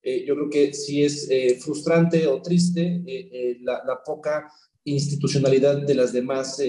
eh, 0.03 0.25
yo 0.27 0.35
creo 0.35 0.51
que 0.51 0.75
sí 0.75 1.05
es 1.05 1.29
eh, 1.31 1.57
frustrante 1.61 2.27
o 2.27 2.43
triste 2.43 3.03
la, 3.61 3.83
la, 3.87 4.03
poca 4.03 4.51
institucionalidad 4.83 5.79
de 5.87 5.95
las 5.95 6.13
demás 6.13 6.61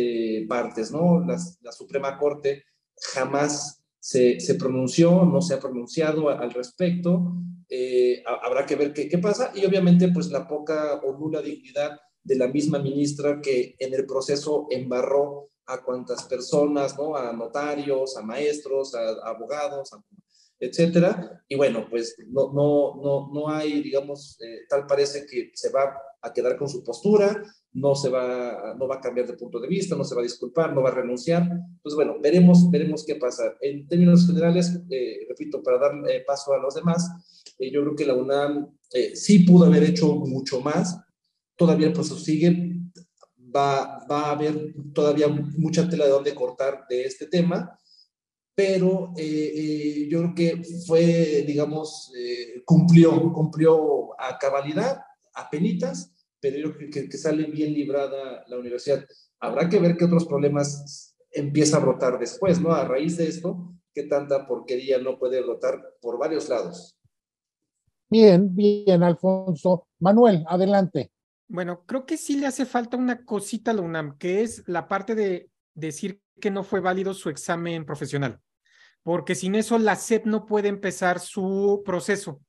partes, 0.48 0.91
¿no? 0.91 1.25
la 1.25 1.72
Suprema 1.74 2.17
Corte 2.17 2.63
jamás 3.13 3.84
se, 4.05 4.39
se, 4.39 4.53
pronunció, 4.53 5.25
no 5.25 5.41
se 5.41 5.55
ha 5.55 5.59
pronunciado 5.59 6.29
al 6.29 6.51
respecto, 6.51 7.41
habrá 8.43 8.63
que 8.63 8.75
ver 8.75 8.93
qué, 8.93 9.09
qué 9.09 9.17
pasa 9.17 9.51
y 9.55 9.65
obviamente 9.65 10.09
pues 10.09 10.29
la 10.29 10.47
poca 10.47 11.01
o 11.03 11.17
nula 11.17 11.41
dignidad 11.41 12.00
de 12.24 12.35
la 12.35 12.47
misma 12.47 12.77
ministra 12.77 13.41
que 13.41 13.75
en 13.79 13.95
el 13.95 14.05
proceso 14.05 14.67
embarró 14.69 15.50
a 15.65 15.81
cuantas 15.81 16.24
personas, 16.25 16.95
¿no? 17.00 17.15
A 17.15 17.33
notarios, 17.33 18.15
a 18.15 18.21
maestros, 18.21 18.93
a, 18.93 19.09
abogados, 19.27 19.89
etcétera. 20.65 21.43
Y 21.48 21.55
bueno, 21.55 21.88
pues 21.89 22.15
no, 22.27 22.51
no, 22.53 22.95
no, 23.01 23.29
no 23.34 23.50
hay, 23.50 23.81
digamos, 23.81 24.38
eh, 24.41 24.62
tal 24.69 24.86
parece 24.86 25.25
que 25.25 25.51
se 25.53 25.69
va 25.72 25.95
a 26.22 26.34
quedar 26.34 26.57
con 26.57 26.67
su 26.67 26.84
postura, 26.84 27.43
no 27.74 27.93
se 27.93 28.10
va, 28.10 28.75
no 28.77 28.88
va 28.88 28.95
a 28.95 29.01
cambiar 29.01 29.27
de 29.27 29.34
punto 29.34 29.60
de 29.60 29.67
vista, 29.67 29.95
no 29.95 30.03
se 30.03 30.15
va 30.15 30.22
a 30.22 30.24
disculpar, 30.24 30.74
no 30.74 30.81
va 30.81 30.89
a 30.89 30.95
renunciar. 30.95 31.48
Pues 31.84 31.93
bueno, 31.93 32.15
veremos, 32.22 32.69
veremos 32.72 33.05
qué 33.05 33.15
pasa. 33.15 33.55
En 33.62 33.88
términos 33.88 34.25
generales, 34.25 34.79
eh, 34.89 35.25
repito, 35.29 35.62
para 35.62 35.77
dar 35.77 35.91
eh, 36.10 36.24
paso 36.25 36.53
a 36.53 36.57
los 36.57 36.74
demás, 36.75 37.07
yo 37.60 37.81
creo 37.81 37.95
que 37.95 38.05
la 38.05 38.15
UNAM 38.15 38.77
sí 39.13 39.39
pudo 39.39 39.65
haber 39.65 39.84
hecho 39.84 40.07
mucho 40.15 40.62
más. 40.62 41.00
Todavía 41.55 41.88
el 41.88 41.93
proceso 41.93 42.17
sigue, 42.17 42.75
va, 43.55 44.05
va 44.10 44.22
a 44.24 44.31
haber 44.31 44.74
todavía 44.93 45.27
mucha 45.27 45.88
tela 45.88 46.05
de 46.05 46.12
donde 46.12 46.36
cortar 46.36 46.86
de 46.89 47.05
este 47.05 47.27
tema, 47.27 47.77
pero 48.55 49.12
eh, 49.17 49.51
eh, 49.53 50.07
yo 50.09 50.19
creo 50.19 50.35
que 50.35 50.63
fue, 50.88 51.43
digamos, 51.45 52.12
eh, 52.17 52.63
cumplió, 52.65 53.33
cumplió 53.33 54.19
a 54.19 54.38
cabalidad, 54.39 55.01
a 55.33 55.50
penitas, 55.50 56.13
pero 56.39 56.57
yo 56.57 56.75
creo 56.75 56.89
que, 56.89 57.09
que, 57.09 57.17
sale 57.17 57.45
bien 57.45 57.74
librada 57.74 58.45
la 58.47 58.57
universidad. 58.57 59.05
Habrá 59.41 59.67
que 59.67 59.79
ver 59.79 59.97
qué 59.97 60.05
otros 60.05 60.25
problemas 60.25 61.15
empieza 61.31 61.77
a 61.77 61.81
brotar 61.81 62.17
después, 62.17 62.62
¿no? 62.62 62.71
A 62.71 62.85
raíz 62.85 63.17
de 63.17 63.27
esto, 63.27 63.75
qué 63.93 64.03
tanta 64.03 64.47
porquería 64.47 65.00
no 65.00 65.19
puede 65.19 65.41
brotar 65.41 65.81
por 66.00 66.17
varios 66.17 66.47
lados. 66.47 66.97
Bien, 68.09 68.55
bien, 68.55 69.03
Alfonso. 69.03 69.88
Manuel, 70.00 70.45
adelante. 70.47 71.12
Bueno, 71.47 71.83
creo 71.85 72.05
que 72.05 72.17
sí 72.17 72.38
le 72.38 72.47
hace 72.47 72.65
falta 72.65 72.95
una 72.95 73.25
cosita 73.25 73.71
a 73.71 73.74
la 73.74 73.81
UNAM, 73.81 74.17
que 74.17 74.43
es 74.43 74.63
la 74.67 74.88
parte 74.88 75.13
de 75.13 75.51
decir 75.74 76.21
que 76.39 76.51
no 76.51 76.63
fue 76.63 76.79
válido 76.79 77.13
su 77.13 77.29
examen 77.29 77.85
profesional, 77.85 78.41
porque 79.05 79.35
sin 79.35 79.53
eso 79.53 79.77
la 79.77 79.95
SEP 79.95 80.25
no 80.25 80.47
puede 80.47 80.67
empezar 80.67 81.19
su 81.19 81.83
proceso. 81.85 82.41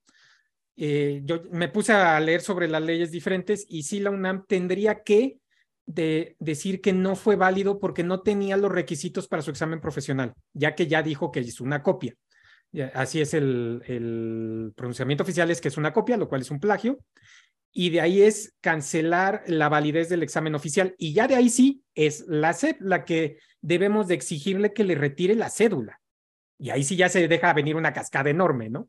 Eh, 0.74 1.20
yo 1.22 1.42
me 1.50 1.68
puse 1.68 1.92
a 1.92 2.18
leer 2.18 2.40
sobre 2.40 2.66
las 2.66 2.80
leyes 2.80 3.10
diferentes 3.10 3.66
y 3.68 3.82
sí 3.82 4.00
la 4.00 4.08
UNAM 4.08 4.46
tendría 4.46 5.02
que 5.02 5.38
de 5.84 6.34
decir 6.38 6.80
que 6.80 6.94
no 6.94 7.14
fue 7.14 7.36
válido 7.36 7.78
porque 7.78 8.02
no 8.04 8.22
tenía 8.22 8.56
los 8.56 8.72
requisitos 8.72 9.28
para 9.28 9.42
su 9.42 9.50
examen 9.50 9.82
profesional, 9.82 10.32
ya 10.54 10.74
que 10.74 10.86
ya 10.86 11.02
dijo 11.02 11.30
que 11.30 11.40
es 11.40 11.60
una 11.60 11.82
copia. 11.82 12.14
Así 12.94 13.20
es 13.20 13.34
el, 13.34 14.72
pronunciamiento 14.74 15.24
oficial, 15.24 15.50
es 15.50 15.60
que 15.60 15.68
es 15.68 15.76
una 15.76 15.92
copia, 15.92 16.16
lo 16.16 16.26
cual 16.26 16.40
es 16.40 16.50
un 16.50 16.58
plagio 16.58 16.98
y 17.70 17.90
de 17.90 18.00
ahí 18.00 18.22
es 18.22 18.54
cancelar 18.62 19.42
la 19.46 19.68
validez 19.68 20.08
del 20.08 20.22
examen 20.22 20.54
oficial. 20.54 20.94
Y 20.96 21.12
ya 21.12 21.28
de 21.28 21.34
ahí 21.34 21.50
sí 21.50 21.82
es 21.94 22.24
la 22.26 22.54
SEP 22.54 22.80
la 22.80 23.04
que 23.04 23.40
debemos 23.60 24.08
de 24.08 24.14
exigirle 24.14 24.72
que 24.72 24.84
le 24.84 24.94
retire 24.94 25.34
la 25.34 25.50
cédula. 25.50 26.00
Y 26.58 26.70
ahí 26.70 26.82
sí 26.82 26.96
ya 26.96 27.08
se 27.08 27.28
deja 27.28 27.52
venir 27.52 27.76
una 27.76 27.92
cascada 27.92 28.30
enorme, 28.30 28.70
¿no? 28.70 28.88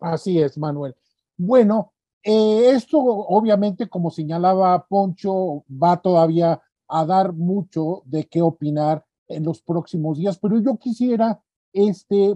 Así 0.00 0.40
es, 0.40 0.56
Manuel. 0.56 0.94
Bueno, 1.36 1.92
eh, 2.22 2.70
esto 2.70 2.98
obviamente, 2.98 3.88
como 3.88 4.10
señalaba 4.10 4.86
Poncho, 4.86 5.64
va 5.70 6.00
todavía 6.00 6.60
a 6.88 7.04
dar 7.04 7.32
mucho 7.32 8.02
de 8.06 8.26
qué 8.26 8.42
opinar 8.42 9.04
en 9.28 9.44
los 9.44 9.62
próximos 9.62 10.18
días, 10.18 10.38
pero 10.38 10.58
yo 10.58 10.76
quisiera 10.76 11.40
este, 11.72 12.34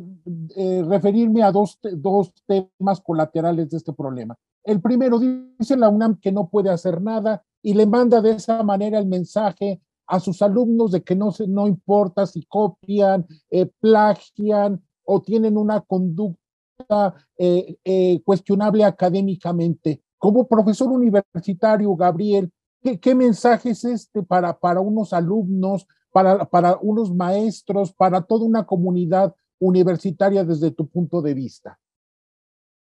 eh, 0.57 0.83
referirme 0.87 1.43
a 1.43 1.51
dos, 1.51 1.79
dos 1.83 2.33
temas 2.47 3.01
colaterales 3.01 3.69
de 3.71 3.77
este 3.77 3.93
problema. 3.93 4.37
El 4.63 4.81
primero 4.81 5.19
dice 5.19 5.77
la 5.77 5.89
UNAM 5.89 6.19
que 6.21 6.33
no 6.33 6.49
puede 6.49 6.71
hacer 6.71 7.03
nada 7.03 7.45
y 7.61 7.75
le 7.75 7.87
manda 7.87 8.21
de 8.21 8.33
esa 8.33 8.63
manera 8.63 8.99
el 8.99 9.07
mensaje 9.07 9.81
a 10.07 10.21
sus 10.21 10.43
alumnos 10.43 10.93
de 10.93 11.03
que 11.03 11.15
no, 11.15 11.33
se, 11.33 11.47
no 11.47 11.67
importa 11.67 12.27
si 12.27 12.45
copian, 12.45 13.27
eh, 13.51 13.71
plagian 13.81 14.83
o 15.05 15.23
tienen 15.23 15.57
una 15.57 15.81
conducta 15.81 17.15
eh, 17.37 17.77
eh, 17.85 18.21
cuestionable 18.25 18.85
académicamente. 18.85 20.03
Como 20.19 20.47
profesor 20.47 20.91
universitario, 20.91 21.95
Gabriel, 21.97 22.51
¿qué, 22.83 22.99
qué 22.99 23.15
mensaje 23.15 23.71
es 23.71 23.85
este 23.85 24.23
para, 24.23 24.59
para 24.59 24.81
unos 24.81 25.13
alumnos, 25.13 25.87
para, 26.13 26.45
para 26.45 26.77
unos 26.81 27.15
maestros, 27.15 27.93
para 27.93 28.23
toda 28.23 28.45
una 28.45 28.65
comunidad 28.65 29.35
universitaria 29.59 30.45
desde 30.45 30.71
tu 30.71 30.89
punto 30.89 31.21
de 31.21 31.35
vista? 31.35 31.79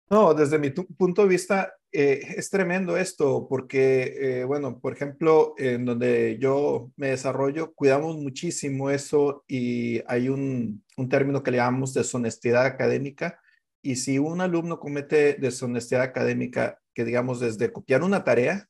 No, 0.09 0.33
desde 0.33 0.57
mi 0.57 0.69
punto 0.69 1.24
de 1.24 1.27
vista 1.27 1.74
eh, 1.91 2.36
es 2.36 2.50
tremendo 2.50 2.98
esto 2.98 3.48
porque, 3.50 4.13
eh, 4.20 4.44
bueno, 4.44 4.79
por 4.79 4.94
ejemplo, 4.94 5.53
en 5.58 5.86
donde 5.86 6.38
yo 6.39 6.91
me 6.96 7.10
desarrollo, 7.10 7.74
cuidamos 7.74 8.17
muchísimo 8.17 8.89
eso 8.89 9.44
y 9.48 10.01
hay 10.08 10.29
un, 10.29 10.84
un 10.98 11.10
término 11.10 11.44
que 11.44 11.51
le 11.51 11.58
llamamos 11.58 11.94
deshonestidad 11.94 12.65
académica. 12.65 13.39
Y 13.82 13.96
si 13.96 14.20
un 14.20 14.41
alumno 14.41 14.79
comete 14.79 15.36
deshonestidad 15.36 16.01
académica, 16.01 16.79
que 16.94 17.06
digamos 17.06 17.39
desde 17.39 17.72
copiar 17.72 18.03
una 18.03 18.24
tarea, 18.24 18.67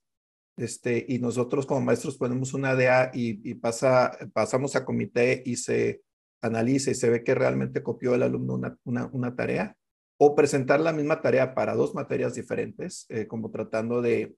este, 0.58 1.06
y 1.08 1.20
nosotros 1.20 1.66
como 1.66 1.82
maestros 1.82 2.18
ponemos 2.18 2.54
una 2.54 2.76
DA 2.76 3.12
y, 3.14 3.54
pasa, 3.56 4.18
pasamos 4.34 4.76
a 4.76 4.86
comité 4.86 5.44
y 5.46 5.56
se 5.56 6.02
analiza 6.42 6.92
y 6.92 6.96
se 6.96 7.10
ve 7.10 7.24
que 7.24 7.36
realmente 7.36 7.84
copió 7.84 8.16
el 8.16 8.24
alumno 8.24 8.60
una 8.84 9.36
tarea, 9.36 9.76
o 10.18 10.36
presentar 10.36 10.80
la 10.80 10.94
misma 10.94 11.22
tarea 11.22 11.54
para 11.54 11.76
dos 11.76 11.94
materias 11.94 12.34
diferentes, 12.34 13.06
eh, 13.10 13.28
como 13.28 13.52
tratando 13.52 14.02
de, 14.02 14.36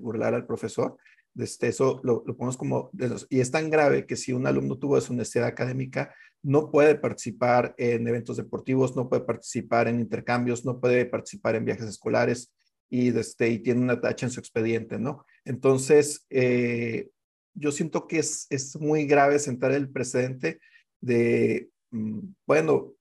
burlar 0.00 0.34
al 0.34 0.46
profesor. 0.46 0.96
Este, 1.36 1.68
eso 1.68 2.00
lo, 2.04 2.22
lo 2.24 2.36
ponemos 2.36 2.56
como, 2.56 2.90
y 3.28 3.40
es 3.40 3.50
tan 3.50 3.68
grave 3.68 4.06
que 4.06 4.14
si 4.14 4.32
un 4.32 4.46
alumno 4.46 4.78
tuvo 4.78 4.94
deshonestidad 4.94 5.48
académica, 5.48 6.14
no 6.42 6.70
puede 6.70 6.94
participar 6.94 7.74
en 7.78 8.06
eventos 8.06 8.36
deportivos, 8.36 8.96
no 8.96 9.08
puede 9.08 9.22
participar 9.22 9.88
en 9.88 10.00
intercambios, 10.00 10.64
no 10.64 10.80
puede 10.80 11.04
participar 11.04 11.56
en 11.56 11.64
viajes 11.64 11.86
escolares 11.86 12.52
y, 12.88 13.16
este, 13.16 13.50
y 13.50 13.58
tiene 13.60 13.82
una 13.82 14.00
tacha 14.00 14.26
en 14.26 14.32
su 14.32 14.40
expediente, 14.40 14.98
¿no? 14.98 15.24
Entonces, 15.44 16.26
eh, 16.30 17.08
yo 17.54 17.72
siento 17.72 18.06
que 18.06 18.18
es, 18.18 18.46
es 18.50 18.76
muy 18.76 19.06
grave 19.06 19.38
sentar 19.38 19.72
el 19.72 19.90
precedente 19.90 20.60
de, 21.00 21.68
mm, 21.90 22.20
bueno, 22.46 22.94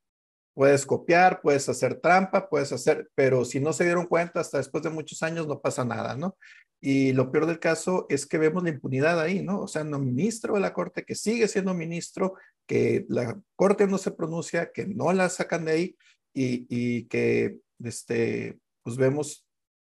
Puedes 0.59 0.85
copiar, 0.85 1.39
puedes 1.39 1.69
hacer 1.69 2.01
trampa, 2.01 2.49
puedes 2.49 2.73
hacer, 2.73 3.09
pero 3.15 3.45
si 3.45 3.61
no 3.61 3.71
se 3.71 3.85
dieron 3.85 4.07
cuenta 4.07 4.41
hasta 4.41 4.57
después 4.57 4.83
de 4.83 4.89
muchos 4.89 5.23
años 5.23 5.47
no 5.47 5.61
pasa 5.61 5.85
nada, 5.85 6.17
¿no? 6.17 6.37
Y 6.81 7.13
lo 7.13 7.31
peor 7.31 7.45
del 7.45 7.59
caso 7.59 8.05
es 8.09 8.25
que 8.25 8.37
vemos 8.37 8.63
la 8.63 8.71
impunidad 8.71 9.21
ahí, 9.21 9.41
¿no? 9.41 9.61
O 9.61 9.69
sea, 9.69 9.85
no 9.85 9.99
ministro 9.99 10.55
de 10.55 10.59
la 10.59 10.73
Corte 10.73 11.05
que 11.05 11.15
sigue 11.15 11.47
siendo 11.47 11.73
ministro, 11.73 12.33
que 12.67 13.05
la 13.07 13.39
Corte 13.55 13.87
no 13.87 13.97
se 13.97 14.11
pronuncia, 14.11 14.73
que 14.73 14.85
no 14.85 15.13
la 15.13 15.29
sacan 15.29 15.63
de 15.63 15.71
ahí 15.71 15.97
y, 16.33 16.67
y 16.67 17.05
que, 17.05 17.59
este, 17.81 18.59
pues 18.83 18.97
vemos 18.97 19.47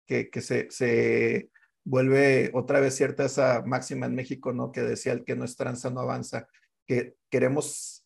que, 0.06 0.30
que 0.30 0.42
se, 0.42 0.70
se 0.70 1.50
vuelve 1.82 2.52
otra 2.54 2.78
vez 2.78 2.94
cierta 2.94 3.24
esa 3.24 3.64
máxima 3.66 4.06
en 4.06 4.14
México, 4.14 4.52
¿no? 4.52 4.70
Que 4.70 4.82
decía 4.82 5.12
el 5.12 5.24
que 5.24 5.34
no 5.34 5.44
es 5.44 5.56
tranza 5.56 5.90
no 5.90 6.02
avanza, 6.02 6.46
que 6.86 7.16
queremos 7.30 8.01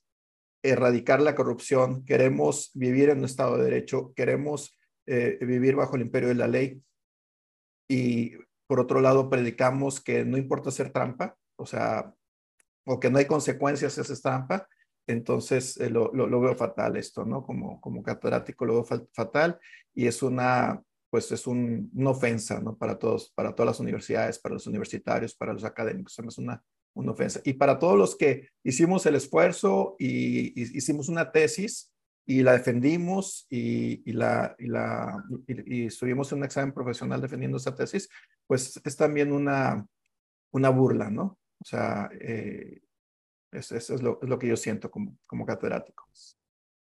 erradicar 0.70 1.20
la 1.20 1.34
corrupción, 1.34 2.04
queremos 2.04 2.70
vivir 2.74 3.10
en 3.10 3.18
un 3.18 3.24
Estado 3.24 3.56
de 3.56 3.64
Derecho, 3.64 4.12
queremos 4.14 4.78
eh, 5.06 5.38
vivir 5.40 5.76
bajo 5.76 5.96
el 5.96 6.02
imperio 6.02 6.28
de 6.28 6.34
la 6.34 6.48
ley 6.48 6.82
y 7.88 8.32
por 8.66 8.80
otro 8.80 9.00
lado 9.00 9.30
predicamos 9.30 10.00
que 10.00 10.24
no 10.24 10.36
importa 10.36 10.70
hacer 10.70 10.90
trampa, 10.90 11.36
o 11.56 11.66
sea, 11.66 12.12
o 12.84 13.00
que 13.00 13.10
no 13.10 13.18
hay 13.18 13.26
consecuencias 13.26 13.92
si 13.92 14.00
haces 14.00 14.22
trampa, 14.22 14.68
entonces 15.06 15.76
eh, 15.78 15.90
lo, 15.90 16.12
lo, 16.12 16.26
lo, 16.26 16.40
veo 16.40 16.54
fatal 16.56 16.96
esto, 16.96 17.24
¿no? 17.24 17.44
Como, 17.44 17.80
como 17.80 18.02
catedrático 18.02 18.64
lo 18.64 18.82
veo 18.82 19.06
fatal 19.12 19.58
y 19.94 20.06
es 20.06 20.22
una, 20.22 20.82
pues 21.10 21.30
es 21.30 21.46
un, 21.46 21.90
una 21.94 22.10
ofensa, 22.10 22.60
¿no? 22.60 22.76
Para 22.76 22.98
todos, 22.98 23.30
para 23.34 23.54
todas 23.54 23.68
las 23.68 23.80
universidades, 23.80 24.38
para 24.38 24.54
los 24.54 24.66
universitarios, 24.66 25.34
para 25.34 25.52
los 25.52 25.64
académicos, 25.64 26.18
es 26.18 26.38
una, 26.38 26.62
una 26.96 27.12
ofensa. 27.12 27.40
Y 27.44 27.52
para 27.54 27.78
todos 27.78 27.96
los 27.96 28.16
que 28.16 28.48
hicimos 28.64 29.06
el 29.06 29.14
esfuerzo 29.14 29.96
y, 29.98 30.60
y 30.60 30.76
hicimos 30.78 31.08
una 31.08 31.30
tesis 31.30 31.92
y 32.24 32.42
la 32.42 32.54
defendimos 32.54 33.46
y, 33.48 34.08
y 34.10 34.12
la, 34.12 34.56
y, 34.58 34.66
la, 34.66 35.24
y, 35.46 35.86
estuvimos 35.86 36.32
en 36.32 36.38
un 36.38 36.44
examen 36.44 36.72
profesional 36.72 37.20
defendiendo 37.20 37.58
esa 37.58 37.74
tesis, 37.74 38.08
pues 38.46 38.80
es 38.82 38.96
también 38.96 39.32
una, 39.32 39.86
una 40.50 40.70
burla, 40.70 41.08
¿no? 41.08 41.38
O 41.60 41.64
sea, 41.64 42.10
eh, 42.20 42.80
eso, 43.52 43.76
eso 43.76 43.94
es, 43.94 44.02
lo, 44.02 44.18
es, 44.20 44.28
lo, 44.28 44.38
que 44.38 44.48
yo 44.48 44.56
siento 44.56 44.90
como, 44.90 45.16
como 45.26 45.46
catedrático. 45.46 46.04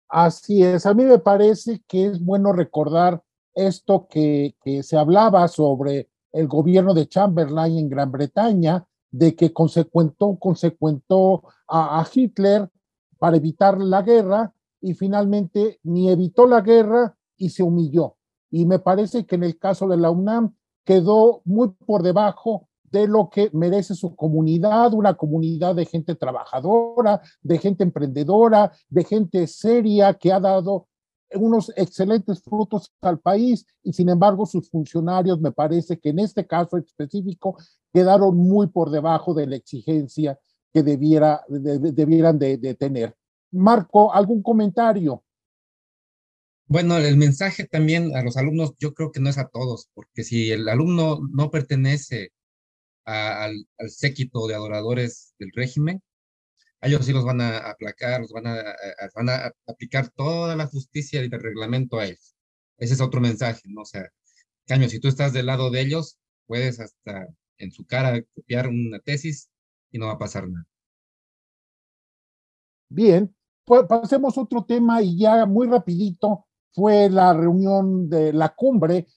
Así 0.08 0.64
es, 0.64 0.86
a 0.86 0.94
mí 0.96 1.04
me 1.04 1.20
parece 1.20 1.84
que 1.88 2.08
es 2.08 2.24
bueno 2.24 2.52
recordar 2.52 3.22
esto 3.54 4.08
que, 4.10 4.56
que 4.64 4.82
se 4.82 4.98
hablaba 4.98 5.48
sobre 5.48 6.10
el 6.32 6.48
gobierno 6.48 6.94
de 6.94 7.08
Chamberlain 7.08 7.78
en 7.78 7.90
Gran 7.90 8.12
Bretaña, 8.12 8.86
de 9.12 9.36
que 9.36 9.54
consecuentó, 9.54 10.38
consecuentó 10.38 11.44
a, 11.68 12.00
a, 12.00 12.08
Hitler 12.12 12.70
para 13.18 13.38
evitar 13.38 13.80
la 13.80 14.02
guerra 14.02 14.54
y 14.82 14.94
finalmente 14.94 15.80
ni 15.84 16.10
evitó 16.10 16.48
la 16.48 16.62
guerra 16.62 17.16
y 17.38 17.50
se 17.50 17.64
humilló. 17.64 18.16
Y 18.52 18.66
me 18.66 18.80
parece 18.80 19.26
que 19.26 19.36
en 19.36 19.44
el 19.44 19.58
caso 19.58 19.88
de 19.88 19.98
la 19.98 20.12
UNAM 20.12 20.56
quedó 20.84 21.42
muy 21.46 21.70
por 21.86 22.04
debajo 22.04 22.70
de 22.92 23.08
lo 23.08 23.30
que 23.30 23.50
merece 23.54 23.94
su 23.94 24.16
comunidad, 24.16 24.94
una 24.94 25.14
comunidad 25.16 25.76
de 25.76 25.86
gente 25.86 26.16
trabajadora, 26.16 27.22
de 27.42 27.58
gente 27.58 27.84
emprendedora, 27.84 28.72
de 28.90 29.04
gente 29.04 29.48
seria 29.48 30.14
que 30.16 30.34
ha 30.34 30.40
dado 30.40 30.88
unos 31.34 31.72
excelentes 31.76 32.42
frutos 32.42 32.92
al 33.02 33.20
país 33.20 33.66
y 33.84 33.94
sin 33.94 34.10
embargo 34.10 34.46
sus 34.46 34.70
funcionarios 34.70 35.40
me 35.40 35.52
parece 35.52 36.00
que 36.00 36.10
en 36.10 36.20
este 36.20 36.46
caso 36.48 36.78
específico 36.78 37.58
quedaron 37.94 38.38
muy 38.38 38.68
por 38.68 38.90
debajo 38.90 39.34
de 39.34 39.48
la 39.48 39.56
exigencia 39.56 40.40
que 40.74 40.84
debiera, 40.84 41.44
de, 41.48 41.80
debieran 41.92 42.38
de, 42.38 42.58
tener. 42.76 43.16
Marco, 43.52 44.14
¿algún 44.14 44.44
comentario? 44.44 45.24
Bueno, 46.68 46.98
el 46.98 47.18
mensaje 47.18 47.66
también 47.66 48.16
a 48.16 48.22
los 48.22 48.38
alumnos, 48.38 48.76
yo 48.78 48.94
creo 48.94 49.12
que 49.12 49.20
no 49.20 49.30
es 49.30 49.40
a 49.40 49.48
todos, 49.48 49.90
porque 49.96 50.24
si 50.24 50.52
el 50.52 50.70
alumno 50.70 51.20
no 51.32 51.50
pertenece 51.50 52.32
al, 53.06 53.66
séquito 53.88 54.46
de 54.48 54.54
adoradores 54.54 55.34
del 55.40 55.52
régimen, 55.54 56.04
ellos 56.82 57.06
sí 57.06 57.14
los 57.14 57.26
van 57.26 57.42
a 57.42 57.58
aplacar, 57.58 58.22
los 58.22 58.32
van 58.32 58.48
a, 58.48 58.60
a, 58.60 59.10
van 59.16 59.30
a 59.30 59.52
aplicar 59.68 60.10
toda 60.10 60.56
la 60.56 60.68
justicia 60.68 61.22
y 61.22 61.26
el 61.26 61.32
reglamento 61.32 62.00
a 62.00 62.06
ellos. 62.06 62.36
Ese 62.78 62.94
es 62.94 63.02
otro 63.02 63.20
mensaje, 63.20 63.62
¿no? 63.66 63.82
O 63.82 63.86
sea, 63.86 64.10
cambio, 64.66 64.90
si 64.90 65.00
tú 65.00 65.08
estás 65.08 65.34
del 65.34 65.48
lado 65.48 65.70
de 65.72 65.82
ellos, 65.82 66.18
puedes 66.46 66.80
hasta 66.80 67.28
en 67.58 67.72
su 67.72 67.86
cara 67.86 68.22
copiar 68.34 68.68
una 68.68 69.00
tesis 69.00 69.50
y 69.92 69.98
no 69.98 70.08
va 70.08 70.14
a 70.14 70.18
pasar 70.18 70.48
nada. 70.48 70.66
Bien, 72.90 73.36
pues 73.66 73.84
pasemos 73.88 74.38
a 74.38 74.42
otro 74.42 74.64
tema 74.64 75.02
y 75.02 75.20
ya 75.20 75.46
muy 75.46 75.68
rapidito 75.68 76.48
fue 76.72 77.10
la 77.10 77.34
reunión 77.34 78.10
de 78.10 78.34
la 78.34 78.56
cumbre 78.56 79.08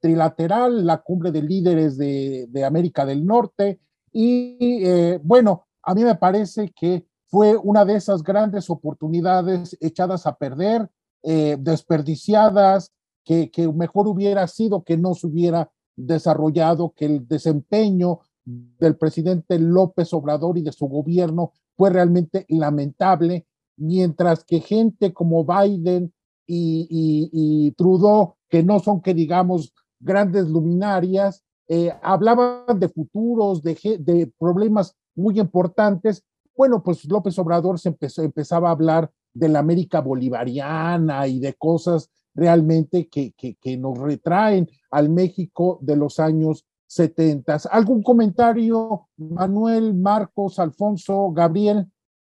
trilateral, 0.00 0.86
la 0.86 0.98
cumbre 0.98 1.32
de 1.32 1.42
líderes 1.42 1.96
de, 1.96 2.46
de 2.48 2.64
América 2.64 3.06
del 3.06 3.24
Norte 3.24 3.80
y 4.12 4.84
eh, 4.84 5.18
bueno, 5.22 5.65
a 5.86 5.94
mí 5.94 6.04
me 6.04 6.16
parece 6.16 6.72
que 6.72 7.06
fue 7.28 7.56
una 7.56 7.84
de 7.84 7.94
esas 7.94 8.22
grandes 8.22 8.68
oportunidades 8.68 9.76
echadas 9.80 10.26
a 10.26 10.36
perder, 10.36 10.90
eh, 11.22 11.56
desperdiciadas, 11.58 12.92
que, 13.24 13.50
mejor 13.74 14.06
hubiera 14.06 14.46
sido 14.46 14.84
que 14.84 14.96
no 14.96 15.14
se 15.14 15.26
hubiera 15.26 15.70
desarrollado, 15.96 16.92
que 16.94 17.06
el 17.06 17.26
desempeño 17.26 18.20
del 18.44 18.96
presidente 18.96 19.58
López 19.58 20.12
Obrador 20.12 20.58
y 20.58 20.62
de 20.62 20.70
su 20.70 20.86
gobierno 20.86 21.52
fue 21.76 21.90
realmente 21.90 22.46
lamentable, 22.48 23.46
mientras 23.76 24.44
que 24.44 24.60
gente 24.60 25.12
como 25.12 25.44
Biden 25.44 26.12
y, 26.46 26.86
y, 26.88 27.72
Trudeau, 27.72 28.36
que 28.48 28.62
no 28.62 28.78
son 28.78 29.00
que 29.00 29.14
digamos 29.14 29.72
grandes 29.98 30.48
luminarias, 30.48 31.42
eh, 31.68 31.92
hablaban 32.02 32.78
de 32.78 32.88
futuros, 32.88 33.62
de, 33.62 34.32
problemas 34.38 34.94
muy 35.16 35.40
importantes. 35.40 36.24
Bueno, 36.56 36.82
pues 36.82 37.04
López 37.06 37.38
Obrador 37.38 37.78
se 37.78 37.88
empezó, 37.88 38.22
empezaba 38.22 38.68
a 38.68 38.72
hablar 38.72 39.10
de 39.34 39.48
la 39.48 39.58
América 39.58 40.00
bolivariana 40.00 41.26
y 41.26 41.40
de 41.40 41.54
cosas 41.54 42.10
realmente 42.34 43.08
que, 43.08 43.32
que, 43.32 43.56
que 43.56 43.76
nos 43.76 43.98
retraen 43.98 44.68
al 44.90 45.08
México 45.08 45.78
de 45.82 45.96
los 45.96 46.20
años 46.20 46.66
70. 46.86 47.56
¿Algún 47.70 48.02
comentario, 48.02 49.08
Manuel, 49.16 49.94
Marcos, 49.94 50.58
Alfonso, 50.58 51.32
Gabriel? 51.32 51.86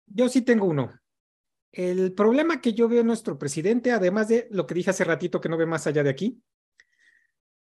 Yo 0.08 0.30
sí 0.30 0.42
tengo 0.42 0.66
uno. 0.66 0.92
El 1.72 2.14
problema 2.14 2.62
que 2.62 2.74
yo 2.74 2.88
veo 2.88 3.02
en 3.02 3.08
nuestro 3.08 3.38
presidente, 3.38 3.92
además 3.92 4.30
de 4.30 4.48
lo 4.50 4.66
que 4.66 4.76
dije 4.76 4.92
hace 4.92 5.04
ratito 5.04 5.42
que 5.42 5.50
no 5.50 5.58
ve 5.58 5.66
más 5.66 5.88
allá 5.88 6.04
de 6.04 6.10
aquí, 6.10 6.42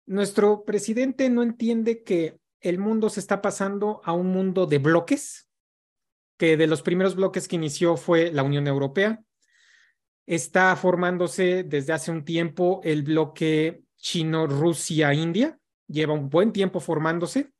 nuestro 0.05 0.65
presidente 0.65 1.29
no 1.29 1.41
entiende 1.41 2.03
que 2.03 2.39
el 2.63 2.79
mundo 2.79 3.09
se 3.09 3.19
está 3.19 3.41
pasando 3.41 4.01
a 4.05 4.13
un 4.13 4.27
mundo 4.27 4.65
de 4.65 4.79
bloques, 4.79 5.49
que 6.37 6.57
de 6.57 6.65
los 6.65 6.81
primeros 6.81 7.15
bloques 7.15 7.47
que 7.47 7.57
inició 7.57 7.97
fue 7.97 8.31
la 8.31 8.41
Unión 8.41 8.67
Europea. 8.67 9.21
Está 10.25 10.75
formándose 10.77 11.63
desde 11.63 11.93
hace 11.93 12.09
un 12.09 12.23
tiempo 12.23 12.79
el 12.83 13.03
bloque 13.03 13.83
chino-Rusia-India, 13.97 15.59
lleva 15.87 16.13
un 16.13 16.29
buen 16.29 16.53
tiempo 16.53 16.79
formándose. 16.79 17.51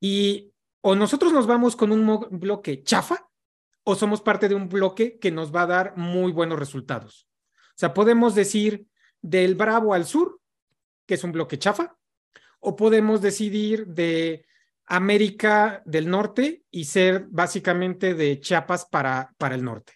Y 0.00 0.52
o 0.82 0.94
nosotros 0.94 1.32
nos 1.32 1.48
vamos 1.48 1.74
con 1.74 1.90
un 1.90 2.28
bloque 2.30 2.84
chafa 2.84 3.28
o 3.82 3.96
somos 3.96 4.20
parte 4.22 4.48
de 4.48 4.54
un 4.54 4.68
bloque 4.68 5.18
que 5.18 5.32
nos 5.32 5.54
va 5.54 5.62
a 5.62 5.66
dar 5.66 5.96
muy 5.96 6.30
buenos 6.30 6.60
resultados. 6.60 7.28
O 7.70 7.78
sea, 7.78 7.92
podemos 7.92 8.36
decir 8.36 8.86
del 9.20 9.56
Bravo 9.56 9.94
al 9.94 10.06
sur, 10.06 10.40
que 11.06 11.14
es 11.14 11.24
un 11.24 11.32
bloque 11.32 11.58
chafa, 11.58 11.96
o 12.60 12.76
podemos 12.76 13.20
decidir 13.20 13.86
de 13.86 14.46
América 14.86 15.82
del 15.84 16.08
Norte 16.08 16.64
y 16.70 16.84
ser 16.84 17.26
básicamente 17.28 18.14
de 18.14 18.40
Chiapas 18.40 18.86
para, 18.86 19.34
para 19.38 19.54
el 19.54 19.64
norte. 19.64 19.94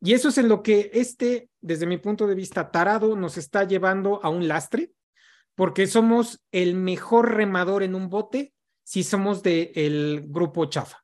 Y 0.00 0.12
eso 0.12 0.28
es 0.28 0.38
en 0.38 0.48
lo 0.48 0.62
que 0.62 0.90
este, 0.94 1.50
desde 1.60 1.86
mi 1.86 1.96
punto 1.96 2.26
de 2.26 2.34
vista, 2.34 2.70
tarado 2.70 3.16
nos 3.16 3.36
está 3.38 3.64
llevando 3.64 4.20
a 4.22 4.28
un 4.28 4.46
lastre, 4.46 4.92
porque 5.54 5.86
somos 5.86 6.44
el 6.52 6.74
mejor 6.74 7.34
remador 7.34 7.82
en 7.82 7.94
un 7.94 8.08
bote 8.08 8.52
si 8.84 9.02
somos 9.02 9.42
del 9.42 10.24
grupo 10.28 10.66
chafa. 10.66 11.02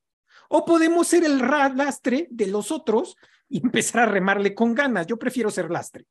O 0.49 0.65
podemos 0.65 1.09
ser 1.09 1.25
el 1.25 1.39
lastre 1.39 2.29
de 2.31 2.47
los 2.47 2.71
otros 2.71 3.17
y 3.49 3.59
empezar 3.65 4.03
a 4.03 4.13
remarle 4.13 4.55
con 4.55 4.75
ganas. 4.75 5.07
Yo 5.07 5.19
prefiero 5.19 5.51
ser 5.51 5.71
lastre. 5.71 6.07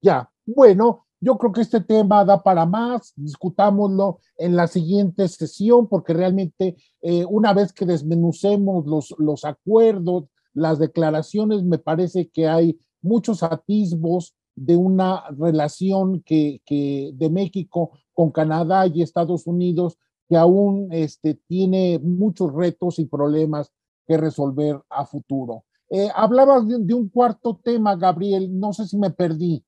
Ya, 0.00 0.30
bueno, 0.44 1.08
yo 1.24 1.38
creo 1.38 1.52
que 1.52 1.62
este 1.62 1.80
tema 1.80 2.24
da 2.24 2.42
para 2.42 2.66
más, 2.66 3.12
discutámoslo 3.16 4.18
en 4.36 4.56
la 4.56 4.66
siguiente 4.66 5.26
sesión, 5.28 5.88
porque 5.88 6.12
realmente 6.12 6.76
eh, 7.00 7.24
una 7.24 7.52
vez 7.54 7.72
que 7.72 7.86
desmenucemos 7.86 8.86
los, 8.86 9.14
los 9.18 9.44
acuerdos, 9.44 10.24
las 10.52 10.78
declaraciones, 10.78 11.62
me 11.64 11.78
parece 11.78 12.28
que 12.28 12.46
hay 12.46 12.78
muchos 13.00 13.42
atisbos 13.42 14.34
de 14.54 14.76
una 14.76 15.24
relación 15.30 16.22
que, 16.22 16.60
que 16.64 17.12
de 17.14 17.30
México 17.30 17.92
con 18.12 18.30
Canadá 18.30 18.86
y 18.86 19.02
Estados 19.02 19.46
Unidos 19.46 19.98
que 20.28 20.36
aún 20.36 20.88
este, 20.90 21.34
tiene 21.46 21.98
muchos 22.02 22.52
retos 22.52 22.98
y 22.98 23.06
problemas 23.06 23.72
que 24.06 24.16
resolver 24.16 24.80
a 24.88 25.06
futuro. 25.06 25.64
Eh, 25.90 26.08
hablabas 26.14 26.66
de, 26.66 26.94
un 26.94 27.08
cuarto 27.08 27.60
tema, 27.62 27.96
Gabriel, 27.96 28.48
no 28.58 28.72
sé 28.72 28.86
si 28.86 28.96
me 28.96 29.10
perdí. 29.10 29.64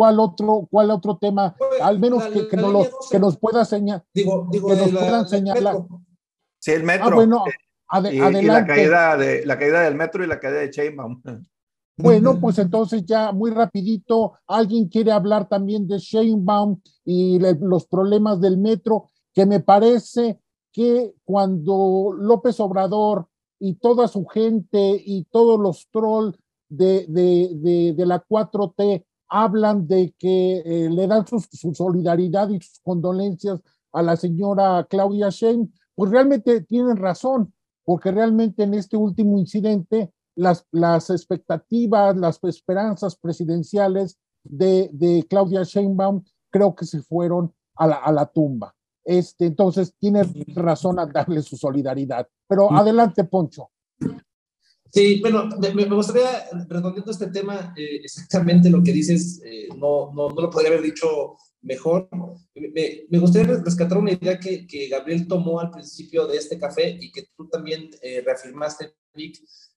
¿Cuál 0.00 0.18
otro, 0.18 0.66
cuál 0.70 0.90
otro 0.92 1.18
tema? 1.18 1.54
Pues, 1.58 1.78
Al 1.82 1.98
menos 1.98 2.24
que, 2.28 2.48
que, 2.48 2.56
no 2.56 2.72
lo, 2.72 2.86
que, 3.10 3.18
nos 3.18 3.36
pueda 3.36 3.66
señalar. 3.66 4.02
Digo, 4.14 4.48
digo 4.50 4.68
que 4.68 4.76
nos 4.76 4.90
puedan 4.92 5.28
señalar. 5.28 5.76
Sí, 6.58 6.70
el 6.70 6.84
metro. 6.84 7.08
Ah, 7.08 7.14
bueno, 7.14 7.44
ade 7.86 8.14
y, 8.14 8.18
adelante. 8.18 8.42
Y 8.42 8.46
la, 8.46 8.66
caída 8.66 9.16
de, 9.18 9.44
la 9.44 9.58
caída 9.58 9.80
del 9.82 9.96
metro 9.96 10.24
y 10.24 10.26
la 10.26 10.40
caída 10.40 10.60
de 10.60 10.70
Sheinbaum. 10.70 11.22
Bueno, 11.98 12.40
pues 12.40 12.58
entonces 12.58 13.04
ya 13.04 13.30
muy 13.30 13.50
rapidito, 13.50 14.32
alguien 14.46 14.88
quiere 14.88 15.12
hablar 15.12 15.46
también 15.50 15.86
de 15.86 15.98
Sheinbaum 15.98 16.80
y 17.04 17.38
le, 17.38 17.58
los 17.60 17.84
problemas 17.84 18.40
del 18.40 18.56
metro 18.56 19.10
que 19.34 19.44
me 19.44 19.60
parece 19.60 20.40
que 20.72 21.12
cuando 21.24 22.14
López 22.16 22.58
Obrador 22.58 23.26
y 23.58 23.74
toda 23.74 24.08
su 24.08 24.24
gente 24.24 25.02
y 25.04 25.24
todos 25.24 25.60
los 25.60 25.90
trolls 25.90 26.38
de, 26.70 27.04
de, 27.06 27.92
de, 27.94 28.06
la 28.06 28.24
4T 28.24 29.04
hablan 29.30 29.86
de 29.86 30.14
que 30.18 30.58
eh, 30.58 30.90
le 30.90 31.06
dan 31.06 31.26
su, 31.26 31.40
su, 31.40 31.72
solidaridad 31.74 32.48
y 32.50 32.60
sus 32.60 32.80
condolencias 32.80 33.60
a 33.92 34.02
la 34.02 34.16
señora 34.16 34.86
Claudia 34.88 35.30
Sheinbaum, 35.30 35.72
pues 35.94 36.10
realmente 36.10 36.60
tienen 36.62 36.96
razón, 36.96 37.52
porque 37.84 38.10
realmente 38.10 38.64
en 38.64 38.74
este 38.74 38.96
último 38.96 39.38
incidente 39.38 40.12
las, 40.36 40.66
las 40.72 41.10
expectativas, 41.10 42.16
las 42.16 42.38
esperanzas 42.42 43.16
presidenciales 43.16 44.18
de, 44.42 44.90
de 44.92 45.26
Claudia 45.28 45.62
Sheinbaum 45.62 46.22
creo 46.50 46.74
que 46.74 46.86
se 46.86 47.02
fueron 47.02 47.52
a 47.76 47.86
la, 47.86 47.96
a 47.96 48.12
la 48.12 48.26
tumba. 48.26 48.74
Este, 49.04 49.46
entonces 49.46 49.94
tiene 49.98 50.22
razón 50.54 50.98
a 50.98 51.06
darle 51.06 51.42
su 51.42 51.56
solidaridad. 51.56 52.28
Pero 52.46 52.70
adelante, 52.72 53.24
Poncho. 53.24 53.70
Sí, 54.92 55.20
bueno, 55.20 55.48
me, 55.60 55.72
me 55.72 55.94
gustaría, 55.94 56.48
redondeando 56.68 57.12
este 57.12 57.28
tema, 57.28 57.72
eh, 57.76 58.00
exactamente 58.02 58.70
lo 58.70 58.82
que 58.82 58.92
dices, 58.92 59.40
eh, 59.44 59.68
no, 59.76 60.12
no, 60.12 60.30
no, 60.30 60.40
lo 60.42 60.50
podría 60.50 60.70
haber 60.70 60.82
dicho 60.82 61.36
mejor. 61.62 62.08
Me, 62.54 63.18
gustaría 63.18 63.56
rescatar 63.56 63.98
una 63.98 64.12
idea 64.12 64.38
que, 64.38 64.66
que, 64.66 64.88
Gabriel 64.88 65.28
tomó 65.28 65.60
al 65.60 65.70
principio 65.70 66.26
de 66.26 66.38
este 66.38 66.58
café 66.58 66.98
y 67.00 67.12
que 67.12 67.26
tú 67.36 67.48
también 67.48 67.88
eh, 68.02 68.22
reafirmaste, 68.24 68.94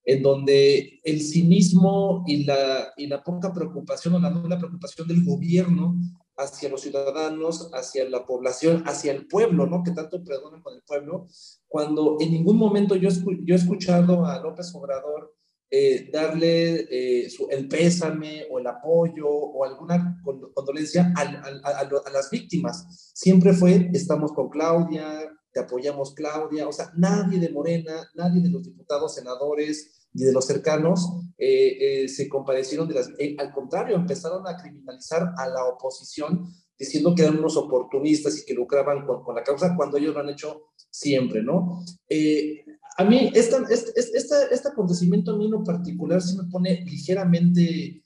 en 0.04 0.22
donde 0.22 1.00
el 1.02 1.20
cinismo 1.20 2.24
y 2.26 2.44
la, 2.44 2.92
y 2.96 3.06
la 3.06 3.22
poca 3.22 3.52
preocupación 3.52 4.14
o 4.14 4.18
la 4.18 4.30
nula 4.30 4.58
preocupación 4.58 5.08
del 5.08 5.24
gobierno 5.24 5.96
hacia 6.36 6.68
los 6.68 6.80
ciudadanos, 6.80 7.70
hacia 7.72 8.08
la 8.08 8.26
población, 8.26 8.82
hacia 8.86 9.12
el 9.12 9.26
pueblo, 9.26 9.66
¿no? 9.66 9.82
Que 9.82 9.92
tanto 9.92 10.22
predominan 10.22 10.62
con 10.62 10.74
el 10.74 10.82
pueblo, 10.82 11.28
cuando 11.68 12.16
en 12.20 12.32
ningún 12.32 12.56
momento 12.56 12.96
yo, 12.96 13.08
yo 13.44 13.54
he 13.54 13.58
escuchado 13.58 14.26
a 14.26 14.40
López 14.40 14.74
Obrador 14.74 15.34
eh, 15.70 16.08
darle 16.12 16.86
eh, 16.90 17.30
su, 17.30 17.48
el 17.50 17.66
pésame 17.68 18.46
o 18.50 18.58
el 18.58 18.66
apoyo 18.66 19.28
o 19.28 19.64
alguna 19.64 20.20
condolencia 20.54 21.12
a, 21.16 21.22
a, 21.22 21.80
a, 21.80 22.10
las 22.10 22.30
víctimas. 22.30 23.10
Siempre 23.14 23.52
fue, 23.52 23.90
estamos 23.92 24.32
con 24.32 24.50
Claudia, 24.50 25.28
te 25.54 25.60
apoyamos 25.60 26.12
Claudia, 26.14 26.68
o 26.68 26.72
sea, 26.72 26.90
nadie 26.96 27.38
de 27.38 27.48
Morena, 27.48 28.10
nadie 28.14 28.42
de 28.42 28.50
los 28.50 28.64
diputados, 28.64 29.14
senadores, 29.14 30.04
y 30.14 30.24
de 30.24 30.32
los 30.32 30.46
cercanos 30.46 31.10
eh, 31.36 32.04
eh, 32.04 32.08
se 32.08 32.28
compadecieron 32.28 32.88
de 32.88 32.94
las... 32.94 33.10
Eh, 33.18 33.34
al 33.38 33.52
contrario, 33.52 33.96
empezaron 33.96 34.46
a 34.46 34.56
criminalizar 34.56 35.34
a 35.36 35.48
la 35.48 35.64
oposición 35.64 36.46
diciendo 36.78 37.14
que 37.14 37.22
eran 37.22 37.38
unos 37.38 37.56
oportunistas 37.56 38.38
y 38.38 38.44
que 38.44 38.54
lucraban 38.54 39.04
con, 39.06 39.22
con 39.22 39.34
la 39.34 39.42
causa 39.42 39.74
cuando 39.76 39.96
ellos 39.96 40.14
lo 40.14 40.20
han 40.20 40.30
hecho 40.30 40.72
siempre, 40.90 41.42
¿no? 41.42 41.82
a 42.96 43.04
mí, 43.04 43.32
esta, 43.34 43.64
este, 43.68 43.92
esta, 43.96 44.46
este 44.46 44.68
acontecimiento 44.68 45.32
a 45.32 45.36
mí 45.36 45.46
en 45.46 45.52
lo 45.52 45.64
particular 45.64 46.22
sí 46.22 46.36
me 46.36 46.48
pone 46.48 46.84
ligeramente 46.84 48.02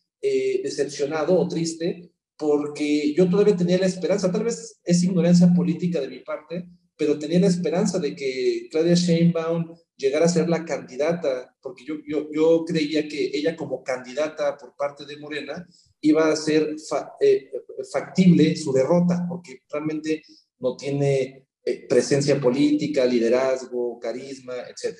decepcionado 0.63 1.39
o 1.39 1.47
triste 1.47 2.11
porque 2.39 3.15
yo 3.15 3.29
todavía 3.29 3.57
tenía 3.57 3.79
la 3.79 3.87
esperanza, 3.87 4.33
tal 4.33 4.45
vez 4.45 4.81
es 4.85 5.03
ignorancia 5.03 5.53
política 5.55 6.01
de 6.01 6.09
mi 6.09 6.21
parte, 6.21 6.69
pero 6.99 7.19
tenía 7.19 7.39
la 7.39 7.47
esperanza 7.47 7.99
de 8.01 8.15
que 8.15 8.69
Claudia 8.71 8.95
Sheinbaum 8.95 9.73
llegar 9.97 10.23
a 10.23 10.29
ser 10.29 10.49
la 10.49 10.65
candidata, 10.65 11.57
porque 11.63 11.85
yo, 11.85 11.95
yo, 12.07 12.29
yo 12.33 12.65
creía 12.67 13.09
que 13.09 13.31
ella 13.33 13.57
como 13.57 13.85
candidata 13.85 14.57
por 14.57 14.75
parte 14.77 15.07
de 15.07 15.17
Morena 15.17 15.67
iba 16.01 16.29
a 16.29 16.37
ser 16.37 16.75
eh, 17.21 17.51
factible 17.93 18.57
su 18.57 18.73
derrota, 18.73 19.27
porque 19.29 19.63
realmente 19.71 20.23
no 20.59 20.77
tiene 20.77 21.47
eh, 21.65 21.87
presencia 21.89 22.41
política, 22.41 23.05
liderazgo, 23.05 23.99
carisma, 24.01 24.55
etc. 24.69 24.99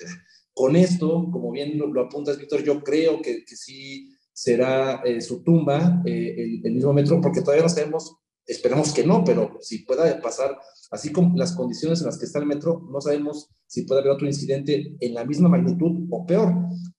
Con 0.53 0.77
esto, 0.77 1.29
como 1.31 1.51
bien 1.51 1.77
lo, 1.77 2.01
apuntas, 2.01 2.37
Víctor, 2.37 2.63
yo 2.63 2.81
creo 2.81 3.21
que, 3.21 3.43
que 3.43 3.55
sí 3.57 4.09
será 4.31 5.01
eh, 5.03 5.19
su 5.19 5.43
tumba, 5.43 6.01
el, 6.05 6.61
el 6.63 6.73
mismo 6.73 6.93
metro, 6.93 7.19
porque 7.19 7.41
todavía 7.41 7.63
no 7.63 7.69
sabemos, 7.69 8.15
esperamos 8.45 8.93
que 8.93 9.05
no, 9.05 9.23
pero 9.23 9.57
si 9.61 9.79
pueda 9.79 10.19
pasar 10.21 10.57
Así 10.91 11.11
como 11.11 11.37
las 11.37 11.55
condiciones 11.55 11.99
en 11.99 12.07
las 12.07 12.17
que 12.17 12.25
está 12.25 12.39
el 12.39 12.47
metro, 12.47 12.81
no 12.91 12.99
sabemos 12.99 13.49
si 13.67 13.83
puede 13.83 14.01
haber 14.01 14.13
otro 14.13 14.25
incidente 14.25 14.95
en 14.99 15.13
la 15.13 15.23
misma 15.23 15.47
magnitud 15.47 16.07
o 16.09 16.25
peor, 16.25 16.51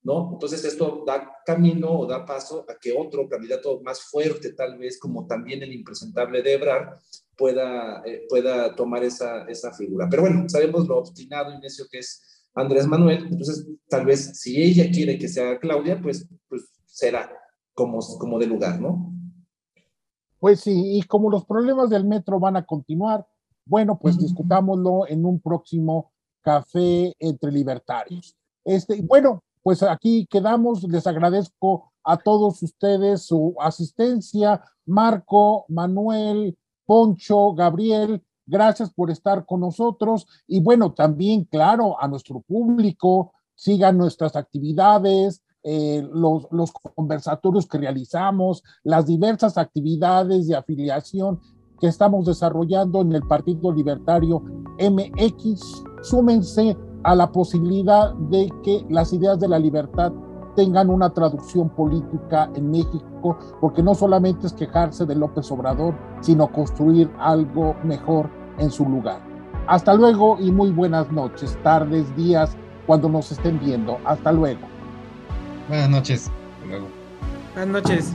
¿no? 0.05 0.31
Entonces 0.35 0.65
esto 0.65 1.03
da 1.05 1.29
camino 1.45 1.91
o 1.91 2.07
da 2.07 2.25
paso 2.25 2.65
a 2.69 2.79
que 2.81 2.93
otro 2.93 3.29
candidato 3.29 3.81
más 3.83 4.03
fuerte, 4.03 4.53
tal 4.53 4.79
vez 4.79 5.01
como 5.01 5.27
también 5.27 5.65
el 5.65 5.73
impresentable 5.73 6.41
de 6.43 6.61
pueda, 7.37 8.03
eh, 8.07 8.27
pueda 8.29 8.77
tomar 8.77 9.03
esa, 9.03 9.43
esa 9.49 9.73
figura. 9.73 10.07
Pero 10.09 10.23
bueno, 10.23 10.49
sabemos 10.49 10.87
lo 10.87 10.99
obstinado 10.99 11.53
y 11.53 11.59
necio 11.59 11.87
que 11.91 11.99
es 11.99 12.47
Andrés 12.55 12.87
Manuel, 12.87 13.27
entonces 13.29 13.67
tal 13.89 14.07
vez 14.07 14.39
si 14.39 14.63
ella 14.63 14.89
quiere 14.93 15.19
que 15.19 15.29
sea 15.29 15.59
Claudia, 15.59 16.01
pues, 16.01 16.29
pues 16.49 16.71
será 16.87 17.29
como, 17.75 17.99
como 18.19 18.39
de 18.39 18.47
lugar, 18.47 18.81
¿no? 18.81 19.13
Pues 20.41 20.61
sí, 20.61 20.99
y 20.99 21.03
como 21.03 21.31
los 21.31 21.45
problemas 21.45 21.91
del 21.91 22.05
metro 22.05 22.41
van 22.41 22.57
a 22.57 22.65
continuar, 22.65 23.27
bueno, 23.65 23.99
pues 23.99 24.19
discutámoslo 24.19 25.07
en 25.07 25.25
un 25.25 25.41
próximo 25.41 26.11
café 26.41 27.15
entre 27.21 27.53
libertarios. 27.53 28.37
Este, 28.65 29.01
bueno, 29.03 29.45
pues 29.63 29.83
aquí 29.83 30.27
quedamos. 30.27 30.83
Les 30.85 31.07
agradezco 31.07 31.93
a 32.03 32.17
todos 32.17 32.63
ustedes 32.63 33.23
su 33.27 33.55
asistencia. 33.61 34.65
Marco, 34.87 35.67
Manuel, 35.69 36.59
Poncho, 36.85 37.53
Gabriel, 37.53 38.25
Gracias 38.51 38.91
por 38.93 39.13
estar 39.13 39.47
con 39.47 39.61
nosotros 39.61 40.27
y 40.49 40.59
bueno, 40.59 40.93
también, 40.93 41.45
claro, 41.45 42.03
a 42.03 42.09
nuestro 42.09 42.41
público, 42.41 43.33
sigan 43.55 43.97
nuestras 43.97 44.35
actividades, 44.35 45.41
eh, 45.63 46.07
los, 46.13 46.47
los, 46.51 46.73
conversatorios 46.95 47.67
que 47.67 47.79
realizamos, 47.79 48.63
las 48.83 49.07
diversas 49.07 49.59
actividades 49.59 50.49
de 50.49 50.57
afiliación 50.57 51.41
que 51.81 51.87
estamos 51.87 52.27
desarrollando 52.27 53.01
en 53.01 53.13
el 53.13 53.23
Partido 53.23 53.73
Libertario 53.73 54.43
MX. 54.79 55.85
Súmense 56.03 56.77
a 57.03 57.15
la 57.15 57.31
posibilidad 57.33 58.15
de 58.15 58.51
que 58.63 58.85
las 58.89 59.13
ideas 59.13 59.41
de 59.41 59.49
la 59.49 59.59
libertad 59.59 60.13
tengan 60.57 60.91
una 60.91 61.11
traducción 61.11 61.69
política 61.71 62.51
en 62.55 62.71
México, 62.71 63.39
porque 63.61 63.83
no 63.83 63.95
solamente 63.95 64.47
es 64.47 64.53
quejarse 64.53 65.07
de 65.07 65.15
López 65.15 65.51
Obrador, 65.51 65.95
sino 66.21 66.51
construir 66.51 67.11
algo 67.19 67.75
mejor 67.85 68.29
en 68.59 68.71
su 68.71 68.85
lugar. 68.85 69.21
Hasta 69.67 69.95
luego 69.95 70.37
y 70.39 70.51
muy 70.51 70.71
buenas 70.71 71.11
noches, 71.13 71.57
tardes, 71.63 72.15
días, 72.17 72.57
cuando 72.87 73.09
nos 73.09 73.31
estén 73.31 73.61
viendo. 73.61 73.99
Hasta 74.05 74.33
luego. 74.33 74.70
Buenas 75.71 75.89
noches. 75.89 76.31
Hasta 76.55 76.67
luego. 76.67 76.89
Buenas 77.55 77.83
noches. 77.85 78.13